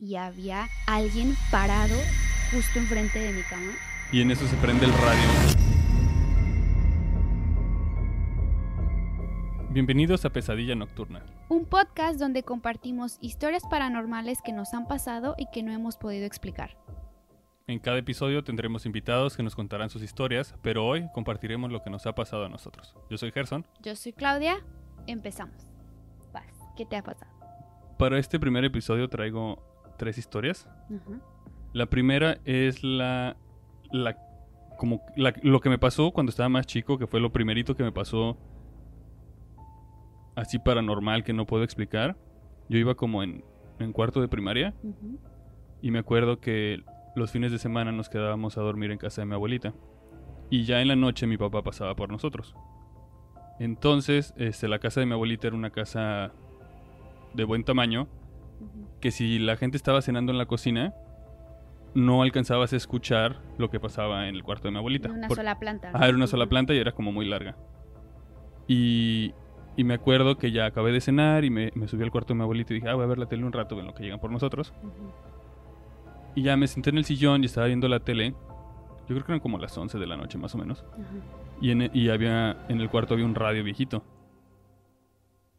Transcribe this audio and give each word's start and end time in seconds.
y 0.00 0.14
había 0.14 0.68
alguien 0.86 1.34
parado 1.50 1.96
justo 2.52 2.78
enfrente 2.78 3.18
de 3.18 3.32
mi 3.32 3.42
cama. 3.42 3.72
Y 4.12 4.22
en 4.22 4.30
eso 4.30 4.46
se 4.46 4.56
prende 4.56 4.86
el 4.86 4.92
radio. 4.92 5.58
Bienvenidos 9.70 10.24
a 10.24 10.30
Pesadilla 10.30 10.74
Nocturna. 10.74 11.24
Un 11.48 11.66
podcast 11.66 12.18
donde 12.18 12.42
compartimos 12.42 13.18
historias 13.20 13.64
paranormales 13.68 14.40
que 14.42 14.52
nos 14.52 14.72
han 14.72 14.86
pasado 14.86 15.34
y 15.36 15.46
que 15.52 15.62
no 15.62 15.72
hemos 15.72 15.96
podido 15.96 16.26
explicar. 16.26 16.78
En 17.66 17.78
cada 17.80 17.98
episodio 17.98 18.42
tendremos 18.42 18.86
invitados 18.86 19.36
que 19.36 19.42
nos 19.42 19.54
contarán 19.54 19.90
sus 19.90 20.02
historias, 20.02 20.54
pero 20.62 20.86
hoy 20.86 21.06
compartiremos 21.12 21.70
lo 21.70 21.82
que 21.82 21.90
nos 21.90 22.06
ha 22.06 22.14
pasado 22.14 22.46
a 22.46 22.48
nosotros. 22.48 22.94
Yo 23.10 23.18
soy 23.18 23.30
Gerson. 23.30 23.66
Yo 23.82 23.94
soy 23.94 24.12
Claudia. 24.12 24.64
Empezamos. 25.06 25.66
Paz. 26.32 26.46
¿Qué 26.76 26.86
te 26.86 26.96
ha 26.96 27.02
pasado? 27.02 27.30
Para 27.98 28.18
este 28.18 28.40
primer 28.40 28.64
episodio 28.64 29.08
traigo 29.08 29.68
tres 29.98 30.16
historias. 30.18 30.66
La 31.74 31.86
primera 31.86 32.38
es 32.46 32.82
la, 32.82 33.36
la 33.92 34.16
como 34.78 35.02
la- 35.16 35.34
lo 35.42 35.60
que 35.60 35.68
me 35.68 35.78
pasó 35.78 36.12
cuando 36.12 36.30
estaba 36.30 36.48
más 36.48 36.66
chico, 36.66 36.96
que 36.98 37.06
fue 37.06 37.20
lo 37.20 37.30
primerito 37.32 37.74
que 37.76 37.82
me 37.82 37.92
pasó 37.92 38.38
así 40.36 40.58
paranormal 40.58 41.24
que 41.24 41.32
no 41.32 41.46
puedo 41.46 41.64
explicar. 41.64 42.16
Yo 42.68 42.78
iba 42.78 42.94
como 42.94 43.22
en, 43.22 43.44
en 43.78 43.92
cuarto 43.92 44.20
de 44.20 44.28
primaria 44.28 44.74
y 45.82 45.90
me 45.90 45.98
acuerdo 45.98 46.40
que 46.40 46.82
los 47.16 47.30
fines 47.32 47.50
de 47.52 47.58
semana 47.58 47.90
nos 47.92 48.08
quedábamos 48.08 48.56
a 48.58 48.60
dormir 48.62 48.90
en 48.90 48.98
casa 48.98 49.22
de 49.22 49.26
mi 49.26 49.34
abuelita. 49.34 49.74
Y 50.50 50.64
ya 50.64 50.80
en 50.80 50.88
la 50.88 50.96
noche 50.96 51.26
mi 51.26 51.36
papá 51.36 51.62
pasaba 51.62 51.94
por 51.96 52.10
nosotros. 52.10 52.54
Entonces, 53.58 54.32
este, 54.36 54.68
la 54.68 54.78
casa 54.78 55.00
de 55.00 55.06
mi 55.06 55.12
abuelita 55.12 55.48
era 55.48 55.56
una 55.56 55.70
casa 55.70 56.32
de 57.34 57.44
buen 57.44 57.64
tamaño. 57.64 58.06
Que 59.00 59.10
si 59.10 59.38
la 59.38 59.56
gente 59.56 59.76
estaba 59.76 60.02
cenando 60.02 60.32
en 60.32 60.38
la 60.38 60.46
cocina, 60.46 60.94
no 61.94 62.22
alcanzabas 62.22 62.72
a 62.72 62.76
escuchar 62.76 63.40
lo 63.58 63.70
que 63.70 63.80
pasaba 63.80 64.28
en 64.28 64.34
el 64.34 64.42
cuarto 64.42 64.68
de 64.68 64.72
mi 64.72 64.78
abuelita. 64.78 65.08
De 65.08 65.14
una 65.14 65.28
Por- 65.28 65.36
sola 65.36 65.58
planta. 65.58 65.90
Ajá, 65.94 66.06
era 66.06 66.16
una 66.16 66.26
sola 66.26 66.46
planta 66.46 66.74
y 66.74 66.78
era 66.78 66.92
como 66.92 67.12
muy 67.12 67.26
larga. 67.26 67.56
Y, 68.66 69.32
y 69.76 69.84
me 69.84 69.94
acuerdo 69.94 70.36
que 70.36 70.50
ya 70.52 70.66
acabé 70.66 70.92
de 70.92 71.00
cenar 71.00 71.44
y 71.44 71.50
me, 71.50 71.70
me 71.74 71.88
subí 71.88 72.02
al 72.02 72.10
cuarto 72.10 72.34
de 72.34 72.38
mi 72.38 72.42
abuelita 72.42 72.72
y 72.72 72.76
dije, 72.76 72.88
ah, 72.88 72.94
voy 72.94 73.04
a 73.04 73.06
ver 73.08 73.18
la 73.18 73.26
tele 73.26 73.44
un 73.44 73.52
rato 73.52 73.78
en 73.80 73.86
lo 73.86 73.94
que 73.94 74.02
llegan 74.02 74.20
por 74.20 74.30
nosotros. 74.30 74.72
Y 76.34 76.42
ya 76.42 76.56
me 76.56 76.66
senté 76.66 76.90
en 76.90 76.98
el 76.98 77.04
sillón 77.04 77.42
y 77.42 77.46
estaba 77.46 77.66
viendo 77.66 77.88
la 77.88 78.00
tele. 78.00 78.30
Yo 79.08 79.14
creo 79.14 79.24
que 79.24 79.32
eran 79.32 79.40
como 79.40 79.58
las 79.58 79.76
11 79.76 79.98
de 79.98 80.06
la 80.06 80.16
noche 80.16 80.36
más 80.38 80.54
o 80.54 80.58
menos. 80.58 80.84
Y 81.60 81.70
en, 81.70 81.90
y 81.94 82.10
había 82.10 82.58
en 82.68 82.80
el 82.80 82.90
cuarto 82.90 83.14
había 83.14 83.24
un 83.26 83.34
radio 83.34 83.64
viejito. 83.64 84.04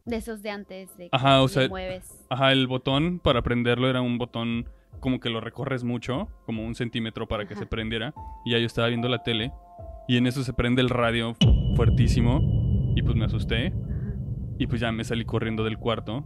De 0.10 0.16
esos 0.18 0.42
de 0.42 0.50
antes, 0.50 0.96
de 0.98 1.06
que 1.06 1.16
Ajá, 1.16 1.42
o 1.42 1.48
sea, 1.48 1.68
mueves. 1.70 2.26
Ajá, 2.30 2.52
el 2.52 2.68
botón 2.68 3.20
para 3.20 3.42
prenderlo 3.42 3.90
era 3.90 4.02
un 4.02 4.18
botón 4.18 4.68
como 5.00 5.20
que 5.20 5.30
lo 5.30 5.40
recorres 5.40 5.84
mucho, 5.84 6.28
como 6.46 6.66
un 6.66 6.76
centímetro 6.76 7.28
para 7.28 7.46
que 7.48 7.54
Ajá. 7.54 7.62
se 7.64 7.66
prendiera. 7.68 8.14
Y 8.46 8.52
ya 8.52 8.58
yo 8.60 8.66
estaba 8.66 8.88
viendo 8.88 9.08
la 9.08 9.24
tele 9.24 9.52
y 10.08 10.18
en 10.18 10.28
eso 10.28 10.44
se 10.44 10.54
prende 10.54 10.82
el 10.82 10.90
radio 10.90 11.36
fuertísimo 11.76 12.42
y 12.96 13.02
pues 13.04 13.16
me 13.16 13.26
asusté 13.26 13.68
Ajá. 13.68 13.76
y 14.58 14.68
pues 14.68 14.82
ya 14.82 14.92
me 14.92 15.04
salí 15.04 15.26
corriendo 15.26 15.64
del 15.64 15.78
cuarto. 15.78 16.26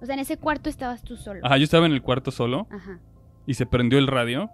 O 0.00 0.04
sea, 0.06 0.14
en 0.14 0.20
ese 0.20 0.36
cuarto 0.36 0.68
estabas 0.68 1.02
tú 1.02 1.16
solo. 1.16 1.40
Ajá, 1.44 1.56
yo 1.56 1.64
estaba 1.64 1.86
en 1.86 1.92
el 1.92 2.02
cuarto 2.02 2.30
solo 2.30 2.66
Ajá. 2.70 2.98
y 3.46 3.54
se 3.54 3.66
prendió 3.66 3.98
el 3.98 4.06
radio 4.06 4.50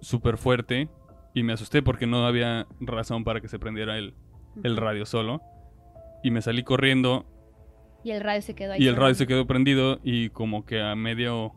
súper 0.00 0.38
fuerte 0.38 0.88
y 1.34 1.42
me 1.42 1.52
asusté 1.52 1.82
porque 1.82 2.06
no 2.06 2.26
había 2.26 2.66
razón 2.80 3.22
para 3.24 3.40
que 3.40 3.48
se 3.48 3.58
prendiera 3.58 3.98
el, 3.98 4.14
el 4.64 4.76
radio 4.76 5.04
solo. 5.06 5.42
Y 6.22 6.30
me 6.30 6.42
salí 6.42 6.62
corriendo 6.62 7.24
Y 8.04 8.10
el 8.12 8.20
radio 8.20 8.42
se 8.42 8.54
quedó 8.54 8.72
ahí. 8.72 8.82
y 8.82 8.86
el 8.88 8.96
radio 8.96 9.14
se 9.14 9.26
quedó 9.26 9.46
prendido 9.46 9.98
y 10.02 10.30
como 10.30 10.64
que 10.64 10.80
a 10.82 10.94
medio 10.94 11.52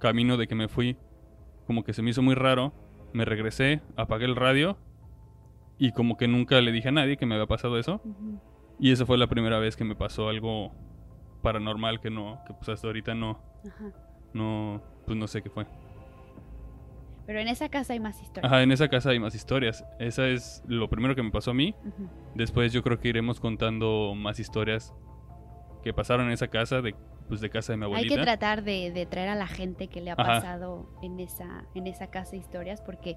camino 0.00 0.36
de 0.36 0.46
que 0.48 0.54
me 0.54 0.68
fui, 0.68 0.96
como 1.66 1.84
que 1.84 1.92
se 1.92 2.02
me 2.02 2.10
hizo 2.10 2.22
muy 2.22 2.34
raro, 2.34 2.72
me 3.12 3.24
regresé, 3.24 3.80
apagué 3.96 4.24
el 4.24 4.36
radio 4.36 4.76
y 5.78 5.92
como 5.92 6.16
que 6.16 6.26
nunca 6.28 6.60
le 6.60 6.72
dije 6.72 6.88
a 6.88 6.92
nadie 6.92 7.16
que 7.16 7.26
me 7.26 7.34
había 7.34 7.46
pasado 7.46 7.78
eso. 7.78 8.00
Y 8.78 8.90
esa 8.92 9.06
fue 9.06 9.16
la 9.18 9.26
primera 9.28 9.58
vez 9.58 9.76
que 9.76 9.84
me 9.84 9.94
pasó 9.94 10.28
algo 10.28 10.72
paranormal 11.42 12.00
que 12.00 12.10
no, 12.10 12.40
que 12.46 12.54
pues 12.54 12.68
hasta 12.68 12.86
ahorita 12.86 13.14
no, 13.14 13.40
Ajá. 13.66 13.92
no, 14.32 14.82
pues 15.06 15.16
no 15.18 15.26
sé 15.28 15.42
qué 15.42 15.50
fue. 15.50 15.66
Pero 17.26 17.38
en 17.40 17.48
esa 17.48 17.68
casa 17.68 17.92
hay 17.92 18.00
más 18.00 18.20
historias. 18.20 18.50
Ajá, 18.52 18.62
en 18.62 18.72
esa 18.72 18.88
casa 18.88 19.10
hay 19.10 19.18
más 19.20 19.34
historias. 19.34 19.84
Esa 19.98 20.26
es 20.28 20.62
lo 20.66 20.88
primero 20.90 21.14
que 21.14 21.22
me 21.22 21.30
pasó 21.30 21.52
a 21.52 21.54
mí. 21.54 21.74
Ujú. 21.84 22.08
Después 22.34 22.72
yo 22.72 22.82
creo 22.82 22.98
que 22.98 23.08
iremos 23.08 23.38
contando 23.40 24.14
más 24.16 24.40
historias 24.40 24.92
que 25.84 25.92
pasaron 25.92 26.26
en 26.26 26.32
esa 26.32 26.48
casa, 26.48 26.80
de, 26.82 26.94
pues 27.28 27.40
de 27.40 27.50
casa 27.50 27.72
de 27.72 27.76
mi 27.76 27.84
Hay 27.84 27.92
abuelita. 27.92 28.14
que 28.16 28.22
tratar 28.22 28.62
de, 28.64 28.90
de 28.92 29.06
traer 29.06 29.28
a 29.30 29.34
la 29.34 29.46
gente 29.46 29.88
que 29.88 30.00
le 30.00 30.10
ha 30.10 30.14
Ajá. 30.14 30.24
pasado 30.24 30.88
en 31.02 31.18
esa, 31.20 31.64
en 31.74 31.86
esa 31.86 32.08
casa 32.08 32.36
historias, 32.36 32.80
porque 32.80 33.16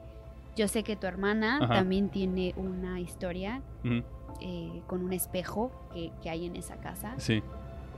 yo 0.56 0.68
sé 0.68 0.84
que 0.84 0.96
tu 0.96 1.06
hermana 1.08 1.58
Ajá. 1.62 1.74
también 1.76 2.10
tiene 2.10 2.54
una 2.58 3.00
historia 3.00 3.62
Ujú, 3.84 4.04
eh, 4.42 4.82
con 4.88 5.04
un 5.04 5.14
espejo 5.14 5.72
que, 5.94 6.12
que 6.24 6.30
hay 6.30 6.46
en 6.46 6.56
esa 6.56 6.78
casa, 6.78 7.14
Sí. 7.18 7.44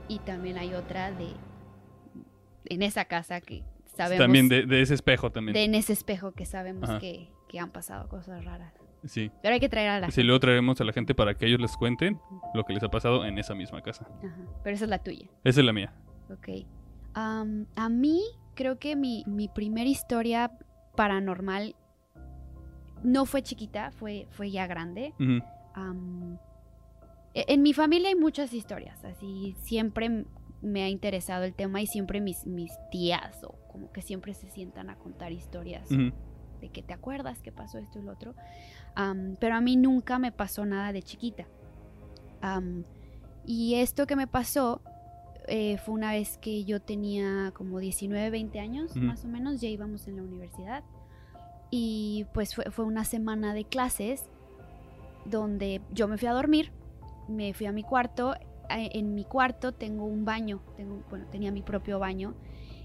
y 0.08 0.18
también 0.20 0.58
hay 0.58 0.74
otra 0.74 1.12
de 1.12 1.28
en 2.66 2.82
esa 2.82 3.04
casa 3.06 3.40
que 3.40 3.62
sabemos 3.98 4.24
También 4.24 4.48
de, 4.48 4.64
de 4.66 4.80
ese 4.80 4.94
espejo 4.94 5.30
también. 5.30 5.52
de 5.54 5.64
en 5.64 5.74
ese 5.74 5.92
espejo 5.92 6.32
que 6.32 6.46
sabemos 6.46 6.88
que, 7.00 7.28
que 7.48 7.58
han 7.58 7.70
pasado 7.70 8.08
cosas 8.08 8.44
raras. 8.44 8.72
Sí. 9.04 9.30
Pero 9.42 9.54
hay 9.54 9.60
que 9.60 9.68
traer 9.68 9.90
a 9.90 10.00
la 10.00 10.10
Sí, 10.10 10.22
luego 10.22 10.40
traeremos 10.40 10.80
a 10.80 10.84
la 10.84 10.92
gente 10.92 11.14
para 11.14 11.34
que 11.34 11.46
ellos 11.46 11.60
les 11.60 11.76
cuenten 11.76 12.18
lo 12.54 12.64
que 12.64 12.72
les 12.72 12.82
ha 12.82 12.88
pasado 12.88 13.24
en 13.24 13.38
esa 13.38 13.54
misma 13.54 13.80
casa. 13.82 14.04
gente. 14.06 14.26
Ajá. 14.26 14.42
Pero 14.64 14.74
esa 14.74 14.84
es 14.86 14.90
la 14.90 14.98
tuya. 14.98 15.26
Esa 15.44 15.60
es 15.60 15.66
la 15.66 15.72
mía. 15.72 15.92
Ok. 16.30 16.48
A 17.14 17.88
mí 17.90 18.22
creo 18.54 18.78
que 18.78 18.96
mi, 18.96 19.24
mi 19.26 19.48
primera 19.48 19.88
historia 19.88 20.50
paranormal 20.96 21.74
no 23.04 23.24
fue 23.26 23.42
chiquita, 23.42 23.90
fue, 23.92 24.26
fue 24.30 24.50
ya 24.50 24.66
grande. 24.66 25.12
E- 27.34 27.44
en 27.48 27.62
mi 27.62 27.72
familia 27.72 28.08
hay 28.08 28.14
muchas 28.16 28.52
historias, 28.52 29.04
así 29.04 29.54
siempre 29.62 30.24
me 30.60 30.82
ha 30.82 30.88
interesado 30.88 31.44
el 31.44 31.54
tema 31.54 31.80
y 31.80 31.86
siempre 31.86 32.20
mis, 32.20 32.44
mis 32.46 32.72
tías 32.90 33.42
o 33.44 33.54
como 33.78 33.92
que 33.92 34.02
siempre 34.02 34.34
se 34.34 34.50
sientan 34.50 34.90
a 34.90 34.96
contar 34.96 35.30
historias 35.32 35.90
ujú, 35.90 36.10
de 36.60 36.68
que 36.70 36.82
te 36.82 36.92
acuerdas 36.92 37.40
que 37.40 37.52
pasó 37.52 37.78
esto 37.78 38.00
y 38.00 38.02
lo 38.02 38.12
otro. 38.12 38.34
Am, 38.96 39.36
pero 39.38 39.54
a 39.54 39.60
mí 39.60 39.76
nunca 39.76 40.18
me 40.18 40.32
pasó 40.32 40.64
nada 40.66 40.92
de 40.92 41.02
chiquita. 41.02 41.46
Am, 42.40 42.84
y 43.46 43.76
esto 43.76 44.06
que 44.08 44.16
me 44.16 44.26
pasó 44.26 44.80
eh, 45.46 45.78
fue 45.78 45.94
una 45.94 46.12
vez 46.12 46.38
que 46.38 46.64
yo 46.64 46.80
tenía 46.80 47.52
como 47.54 47.78
19, 47.78 48.30
20 48.30 48.58
años, 48.58 48.90
Ujú. 48.96 49.04
más 49.06 49.24
o 49.24 49.28
menos, 49.28 49.60
ya 49.60 49.68
íbamos 49.68 50.08
en 50.08 50.16
la 50.16 50.22
universidad. 50.22 50.82
Y 51.70 52.26
pues 52.34 52.54
fue, 52.54 52.64
fue 52.72 52.84
una 52.84 53.04
semana 53.04 53.54
de 53.54 53.64
clases 53.64 54.24
donde 55.24 55.80
yo 55.92 56.08
me 56.08 56.18
fui 56.18 56.26
a 56.28 56.32
dormir, 56.32 56.72
me 57.28 57.54
fui 57.54 57.66
a 57.66 57.72
mi 57.72 57.82
cuarto. 57.84 58.34
eh, 58.70 58.90
En 58.94 59.14
mi 59.14 59.24
cuarto 59.24 59.72
tengo 59.72 60.04
un 60.04 60.24
baño, 60.24 60.60
tengo, 60.76 61.02
bueno, 61.10 61.26
tenía 61.30 61.52
mi 61.52 61.62
propio 61.62 61.98
baño 61.98 62.34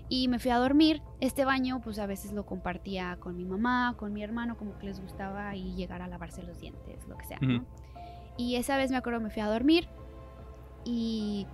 y 0.10 0.28
me 0.28 0.40
fui 0.40 0.52
a 0.52 0.58
dormir. 0.58 1.02
Este 1.20 1.46
baño, 1.46 1.82
pues 1.82 2.00
a 2.00 2.06
veces 2.06 2.34
lo 2.34 2.46
compartía 2.46 3.18
con 3.20 3.36
mi 3.36 3.46
mamá, 3.46 3.96
con 3.98 4.14
mi 4.14 4.24
hermano, 4.24 4.58
como 4.58 4.78
que 4.78 4.86
les 4.88 5.00
gustaba 5.02 5.50
ahí 5.50 5.74
llegar 5.76 6.02
a 6.02 6.08
lavarse 6.08 6.44
los 6.44 6.60
dientes, 6.60 7.08
lo 7.08 7.18
que 7.18 7.26
sea. 7.26 7.40
¿no? 7.42 7.66
Y 8.38 8.56
esa 8.56 8.78
vez 8.78 8.92
me 8.92 8.98
acuerdo 8.98 9.20
me 9.22 9.30
fui 9.30 9.42
a 9.42 9.48
dormir 9.48 9.88
y 10.86 11.48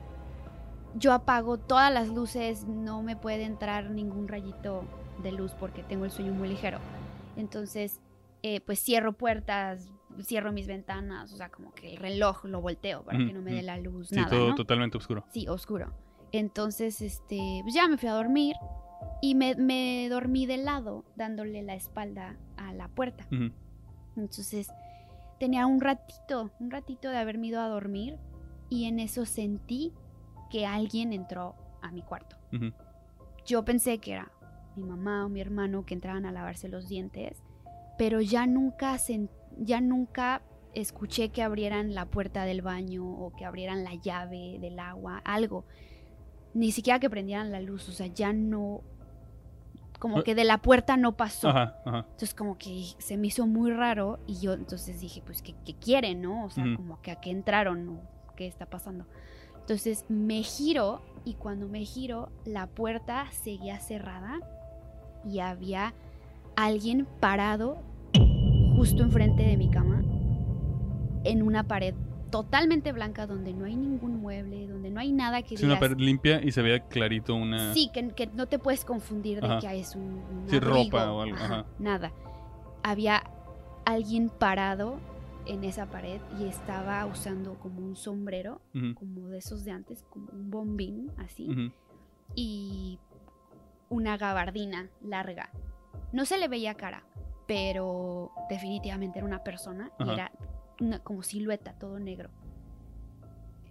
yo 0.96 1.14
apago 1.14 1.58
todas 1.58 1.94
las 1.94 2.10
luces, 2.10 2.66
no 2.66 3.04
me 3.04 3.16
puede 3.16 3.44
entrar 3.44 3.92
ningún 3.92 4.28
rayito 4.28 4.84
de 5.22 5.32
luz 5.32 5.54
porque 5.60 5.84
tengo 5.84 6.06
el 6.06 6.12
sueño 6.12 6.34
muy 6.34 6.48
ligero. 6.48 6.80
Entonces, 7.36 8.00
eh, 8.42 8.62
pues 8.62 8.80
cierro 8.82 9.14
puertas, 9.14 9.92
cierro 10.22 10.52
mis 10.52 10.68
ventanas, 10.68 11.32
o 11.34 11.38
sea, 11.38 11.50
como 11.50 11.74
que 11.74 11.92
el 11.92 11.98
reloj 11.98 12.46
lo 12.46 12.62
volteo 12.62 13.04
para 13.04 13.18
que 13.20 13.34
no 13.34 13.42
me 13.42 13.54
dé 13.54 13.62
la 13.62 13.78
luz, 13.78 14.10
Sí, 14.10 14.16
nada, 14.16 14.30
todo 14.30 14.50
¿no? 14.50 14.56
totalmente 14.56 14.98
oscuro. 14.98 15.26
Sí, 15.32 15.48
oscuro. 15.48 15.94
Entonces, 16.32 17.02
este, 17.02 17.60
pues 17.64 17.74
ya 17.74 17.88
me 17.88 17.98
fui 17.98 18.10
a 18.10 18.14
dormir 18.14 18.56
y 19.22 19.36
me, 19.36 19.56
me 19.56 20.08
dormí 20.10 20.46
de 20.46 20.58
lado, 20.58 21.06
dándole 21.16 21.62
la 21.64 21.76
espalda 21.76 22.38
a 22.58 22.74
la 22.74 22.88
puerta. 22.88 23.28
Entonces, 24.16 24.70
tenía 25.40 25.66
un 25.66 25.82
ratito, 25.82 26.52
un 26.60 26.72
ratito 26.72 27.10
de 27.10 27.18
haberme 27.18 27.48
ido 27.48 27.62
a 27.62 27.68
dormir 27.68 28.18
y 28.70 28.86
en 28.86 29.00
eso 29.00 29.26
sentí 29.26 29.94
que 30.50 30.66
alguien 30.66 31.14
entró 31.14 31.56
a 31.82 31.92
mi 31.92 32.02
cuarto. 32.02 32.36
Yo 33.46 33.66
pensé 33.66 34.00
que 34.00 34.14
era 34.14 34.32
mi 34.76 34.84
mamá 34.84 35.26
o 35.26 35.30
mi 35.30 35.42
hermano 35.42 35.86
que 35.86 35.94
entraban 35.94 36.26
a 36.26 36.32
lavarse 36.32 36.70
los 36.70 36.88
dientes, 36.88 37.42
pero 37.98 38.22
ya 38.22 38.46
nunca 38.46 38.96
ya 39.58 39.82
nunca 39.82 40.42
escuché 40.74 41.30
que 41.30 41.42
abrieran 41.42 41.94
la 41.96 42.06
puerta 42.06 42.46
del 42.46 42.62
baño 42.62 43.06
o 43.06 43.34
que 43.36 43.46
abrieran 43.46 43.84
la 43.84 43.96
llave 43.96 44.58
del 44.60 44.80
agua, 44.80 45.22
algo. 45.26 45.66
Ni 46.54 46.72
siquiera 46.72 47.00
que 47.00 47.10
prendieran 47.10 47.52
la 47.52 47.62
luz, 47.62 47.88
o 47.90 47.92
sea, 47.92 48.08
ya 48.08 48.34
no 48.34 48.82
como 50.00 50.20
Eh. 50.20 50.24
que 50.24 50.34
de 50.34 50.46
la 50.46 50.60
puerta 50.60 50.96
no 50.98 51.18
pasó. 51.18 51.50
Ajá, 51.50 51.76
ajá. 51.86 51.98
Entonces 52.00 52.34
como 52.34 52.58
que 52.58 52.86
se 53.00 53.18
me 53.18 53.28
hizo 53.28 53.46
muy 53.48 53.72
raro 53.72 54.20
y 54.28 54.40
yo 54.40 54.54
entonces 54.54 55.00
dije, 55.02 55.22
pues, 55.26 55.42
¿qué, 55.42 55.54
qué 55.66 55.74
quieren, 55.76 56.22
no? 56.22 56.46
O 56.46 56.50
sea, 56.50 56.64
como 56.76 57.02
que 57.02 57.12
a 57.12 57.16
qué 57.20 57.32
entraron 57.32 57.90
o 57.90 58.00
qué 58.36 58.48
está 58.48 58.66
pasando. 58.66 59.06
Entonces 59.60 60.06
me 60.08 60.42
giro 60.42 61.02
y 61.26 61.34
cuando 61.34 61.68
me 61.68 61.82
giro, 61.84 62.30
la 62.46 62.68
puerta 62.68 63.26
seguía 63.32 63.80
cerrada 63.80 64.40
y 65.26 65.40
había 65.40 65.94
alguien 66.56 67.06
parado 67.20 67.84
justo 68.78 69.04
enfrente 69.04 69.44
de 69.44 69.58
mi 69.58 69.70
cama 69.70 70.02
en 71.26 71.44
una 71.44 71.68
pared 71.68 71.94
totalmente 72.30 72.92
blanca 72.92 73.26
donde 73.28 73.54
no 73.54 73.66
hay 73.66 73.76
ningún 73.76 74.22
mueble, 74.22 74.68
donde 74.68 74.90
no 74.92 75.00
hay 75.00 75.12
nada 75.12 75.42
que 75.42 75.58
Sí, 75.58 75.66
una 75.66 75.76
digas- 75.76 75.90
pared 75.90 75.98
limpia 76.04 76.42
y 76.44 76.52
se 76.52 76.62
veía 76.62 76.80
clarito 76.88 77.36
una... 77.36 77.74
Sí, 77.74 77.90
que, 77.94 78.10
que 78.10 78.28
no 78.28 78.48
te 78.48 78.60
puedes 78.60 78.86
confundir 78.86 79.42
de 79.42 79.48
Ajá. 79.48 79.60
que 79.60 79.80
es 79.80 79.96
un, 79.96 80.04
un 80.04 80.46
Sí, 80.48 80.60
ropa 80.60 81.12
o 81.12 81.22
algo, 81.22 81.36
ajá. 81.38 81.66
Nada. 81.80 82.12
Había 82.84 83.24
alguien 83.86 84.30
parado 84.30 85.00
en 85.46 85.64
esa 85.64 85.88
pared 85.88 86.22
y 86.40 86.46
estaba 86.46 87.06
usando 87.08 87.56
como 87.56 87.80
un 87.82 87.96
sombrero, 87.96 88.62
como 88.94 89.28
de 89.30 89.40
esos 89.40 89.66
de 89.66 89.72
antes, 89.72 90.04
como 90.10 90.28
un 90.32 90.52
bombín, 90.52 91.12
así, 91.18 91.72
y 92.36 93.00
una 93.90 94.18
gabardina 94.18 94.90
larga. 95.02 95.50
No 96.14 96.26
se 96.26 96.38
le 96.38 96.48
veía 96.48 96.76
cara, 96.76 97.04
pero 97.48 98.32
definitivamente 98.50 99.18
era 99.20 99.26
una 99.26 99.44
persona 99.44 99.92
y 100.00 100.10
era 100.12 100.32
una- 100.82 101.00
como 101.00 101.24
silueta, 101.24 101.74
todo 101.74 102.00
negro. 102.00 102.30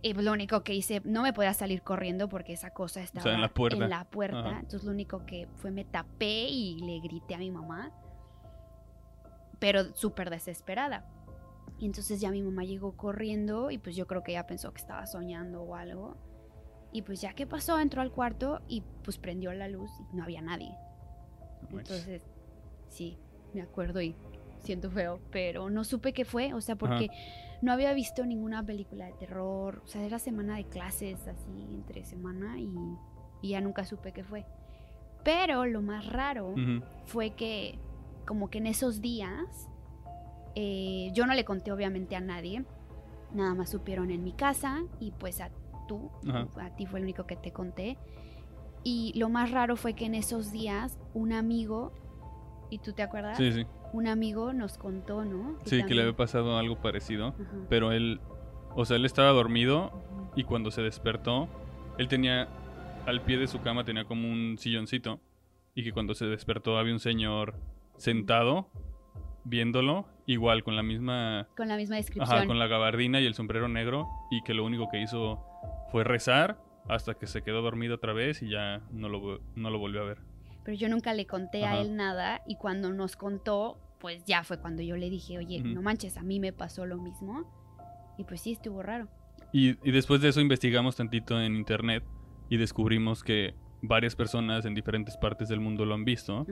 Y 0.00 0.12
lo 0.14 0.32
único 0.32 0.62
que 0.62 0.74
hice, 0.74 1.02
no 1.04 1.22
me 1.22 1.32
podía 1.32 1.52
salir 1.54 1.82
corriendo 1.82 2.28
porque 2.28 2.52
esa 2.52 2.70
cosa 2.70 3.02
estaba 3.02 3.32
en 3.34 3.40
la 3.40 3.48
puerta. 3.48 3.82
en 3.82 3.90
la 3.90 4.04
puerta. 4.04 4.38
Ajá. 4.38 4.60
Entonces 4.60 4.84
lo 4.84 4.92
único 4.92 5.26
que 5.26 5.48
fue 5.56 5.70
me 5.72 5.84
tapé 5.84 6.48
y 6.48 6.78
le 6.80 7.00
grité 7.00 7.34
a 7.34 7.38
mi 7.38 7.50
mamá. 7.50 7.90
Pero 9.58 9.92
súper 9.96 10.30
desesperada. 10.30 11.04
Y 11.80 11.86
entonces 11.86 12.20
ya 12.20 12.30
mi 12.30 12.42
mamá 12.42 12.64
llegó 12.64 12.96
corriendo 12.96 13.70
y 13.70 13.78
pues 13.78 13.96
yo 13.96 14.06
creo 14.06 14.22
que 14.22 14.32
ella 14.32 14.46
pensó 14.46 14.72
que 14.72 14.80
estaba 14.80 15.06
soñando 15.06 15.62
o 15.62 15.74
algo. 15.74 16.16
Y 16.92 17.02
pues 17.02 17.20
ya 17.20 17.34
que 17.34 17.46
pasó, 17.46 17.78
entró 17.80 18.00
al 18.00 18.12
cuarto 18.12 18.60
y 18.68 18.82
pues 19.02 19.18
prendió 19.18 19.52
la 19.52 19.68
luz 19.68 19.90
y 20.12 20.16
no 20.16 20.22
había 20.22 20.40
nadie. 20.42 20.74
Entonces, 21.70 22.22
sí, 22.88 23.18
me 23.52 23.62
acuerdo 23.62 24.00
y 24.00 24.14
siento 24.60 24.90
feo, 24.90 25.20
pero 25.30 25.70
no 25.70 25.84
supe 25.84 26.12
qué 26.12 26.24
fue, 26.24 26.54
o 26.54 26.60
sea, 26.60 26.76
porque 26.76 27.10
no 27.62 27.72
había 27.72 27.92
visto 27.92 28.24
ninguna 28.24 28.64
película 28.64 29.06
de 29.06 29.12
terror, 29.12 29.82
o 29.84 29.86
sea, 29.86 30.04
era 30.04 30.18
semana 30.18 30.56
de 30.56 30.64
clases, 30.64 31.26
así, 31.26 31.66
entre 31.72 32.04
semana, 32.04 32.58
y, 32.58 32.70
y 33.42 33.50
ya 33.50 33.60
nunca 33.60 33.84
supe 33.84 34.12
qué 34.12 34.24
fue. 34.24 34.44
Pero 35.24 35.66
lo 35.66 35.82
más 35.82 36.06
raro 36.06 36.50
Ujú, 36.50 36.82
fue 37.06 37.30
que, 37.30 37.78
como 38.26 38.48
que 38.50 38.58
en 38.58 38.66
esos 38.66 39.00
días, 39.00 39.68
eh, 40.54 41.10
yo 41.14 41.26
no 41.26 41.34
le 41.34 41.44
conté 41.44 41.72
obviamente 41.72 42.16
a 42.16 42.20
nadie, 42.20 42.64
nada 43.32 43.54
más 43.54 43.70
supieron 43.70 44.10
en 44.10 44.22
mi 44.24 44.32
casa 44.32 44.82
y 45.00 45.10
pues 45.12 45.40
a 45.40 45.50
tú, 45.86 46.10
Ajá. 46.28 46.46
a 46.60 46.70
ti 46.76 46.86
fue 46.86 47.00
el 47.00 47.04
único 47.04 47.26
que 47.26 47.36
te 47.36 47.52
conté. 47.52 47.98
Y 48.84 49.12
lo 49.16 49.28
más 49.28 49.50
raro 49.50 49.76
fue 49.76 49.94
que 49.94 50.06
en 50.06 50.14
esos 50.14 50.52
días 50.52 50.98
un 51.12 51.32
amigo, 51.32 51.92
¿y 52.70 52.78
tú 52.78 52.92
te 52.92 53.02
acuerdas? 53.02 53.36
Sí, 53.36 53.52
sí. 53.52 53.66
Un 53.92 54.06
amigo 54.06 54.52
nos 54.52 54.76
contó, 54.78 55.24
¿no? 55.24 55.58
Sí, 55.64 55.82
que 55.84 55.94
le 55.94 56.02
había 56.02 56.16
pasado 56.16 56.58
algo 56.58 56.76
parecido. 56.80 57.28
Ajá. 57.28 57.44
Pero 57.68 57.92
él, 57.92 58.20
o 58.74 58.84
sea, 58.84 58.96
él 58.96 59.04
estaba 59.04 59.30
dormido 59.30 59.92
y 60.36 60.44
cuando 60.44 60.70
se 60.70 60.82
despertó, 60.82 61.48
él 61.98 62.08
tenía, 62.08 62.48
al 63.06 63.22
pie 63.22 63.38
de 63.38 63.46
su 63.46 63.60
cama 63.60 63.84
tenía 63.84 64.04
como 64.04 64.30
un 64.30 64.56
silloncito. 64.58 65.20
Y 65.74 65.84
que 65.84 65.92
cuando 65.92 66.14
se 66.14 66.26
despertó 66.26 66.76
había 66.78 66.92
un 66.92 66.98
señor 67.00 67.54
sentado 67.96 68.68
viéndolo, 69.44 70.06
igual 70.26 70.62
con 70.64 70.76
la 70.76 70.82
misma, 70.82 71.48
Con 71.56 71.68
la 71.68 71.76
misma 71.76 71.96
descripción. 71.96 72.36
ajá, 72.36 72.46
con 72.46 72.58
la 72.58 72.66
gabardina 72.66 73.20
y 73.20 73.26
el 73.26 73.34
sombrero 73.34 73.68
negro. 73.68 74.06
Y 74.30 74.42
que 74.42 74.54
lo 74.54 74.64
único 74.64 74.88
que 74.90 75.00
hizo 75.00 75.42
fue 75.90 76.04
rezar 76.04 76.60
hasta 76.88 77.14
que 77.14 77.26
se 77.26 77.42
quedó 77.42 77.62
dormido 77.62 77.94
otra 77.96 78.12
vez 78.12 78.42
y 78.42 78.50
ya 78.50 78.80
no 78.90 79.08
lo, 79.08 79.40
no 79.54 79.70
lo 79.70 79.78
volvió 79.78 80.02
a 80.02 80.04
ver. 80.04 80.18
Pero 80.68 80.76
yo 80.76 80.90
nunca 80.90 81.14
le 81.14 81.26
conté 81.26 81.64
a 81.64 81.80
él 81.80 81.96
nada 81.96 82.42
y 82.46 82.56
cuando 82.56 82.92
nos 82.92 83.16
contó, 83.16 83.78
pues 83.98 84.22
ya 84.26 84.44
fue 84.44 84.60
cuando 84.60 84.82
yo 84.82 84.98
le 84.98 85.08
dije, 85.08 85.38
oye, 85.38 85.62
no 85.62 85.80
manches, 85.80 86.18
a 86.18 86.22
mí 86.22 86.40
me 86.40 86.52
pasó 86.52 86.84
lo 86.84 86.98
mismo. 86.98 87.50
Y 88.18 88.24
pues 88.24 88.42
sí, 88.42 88.52
estuvo 88.52 88.82
raro. 88.82 89.08
Y, 89.50 89.78
y 89.82 89.92
después 89.92 90.20
de 90.20 90.28
eso 90.28 90.42
investigamos 90.42 90.94
tantito 90.96 91.40
en 91.40 91.56
internet 91.56 92.04
y 92.50 92.58
descubrimos 92.58 93.24
que 93.24 93.54
varias 93.80 94.14
personas 94.14 94.66
en 94.66 94.74
diferentes 94.74 95.16
partes 95.16 95.48
del 95.48 95.58
mundo 95.60 95.86
lo 95.86 95.94
han 95.94 96.04
visto. 96.04 96.44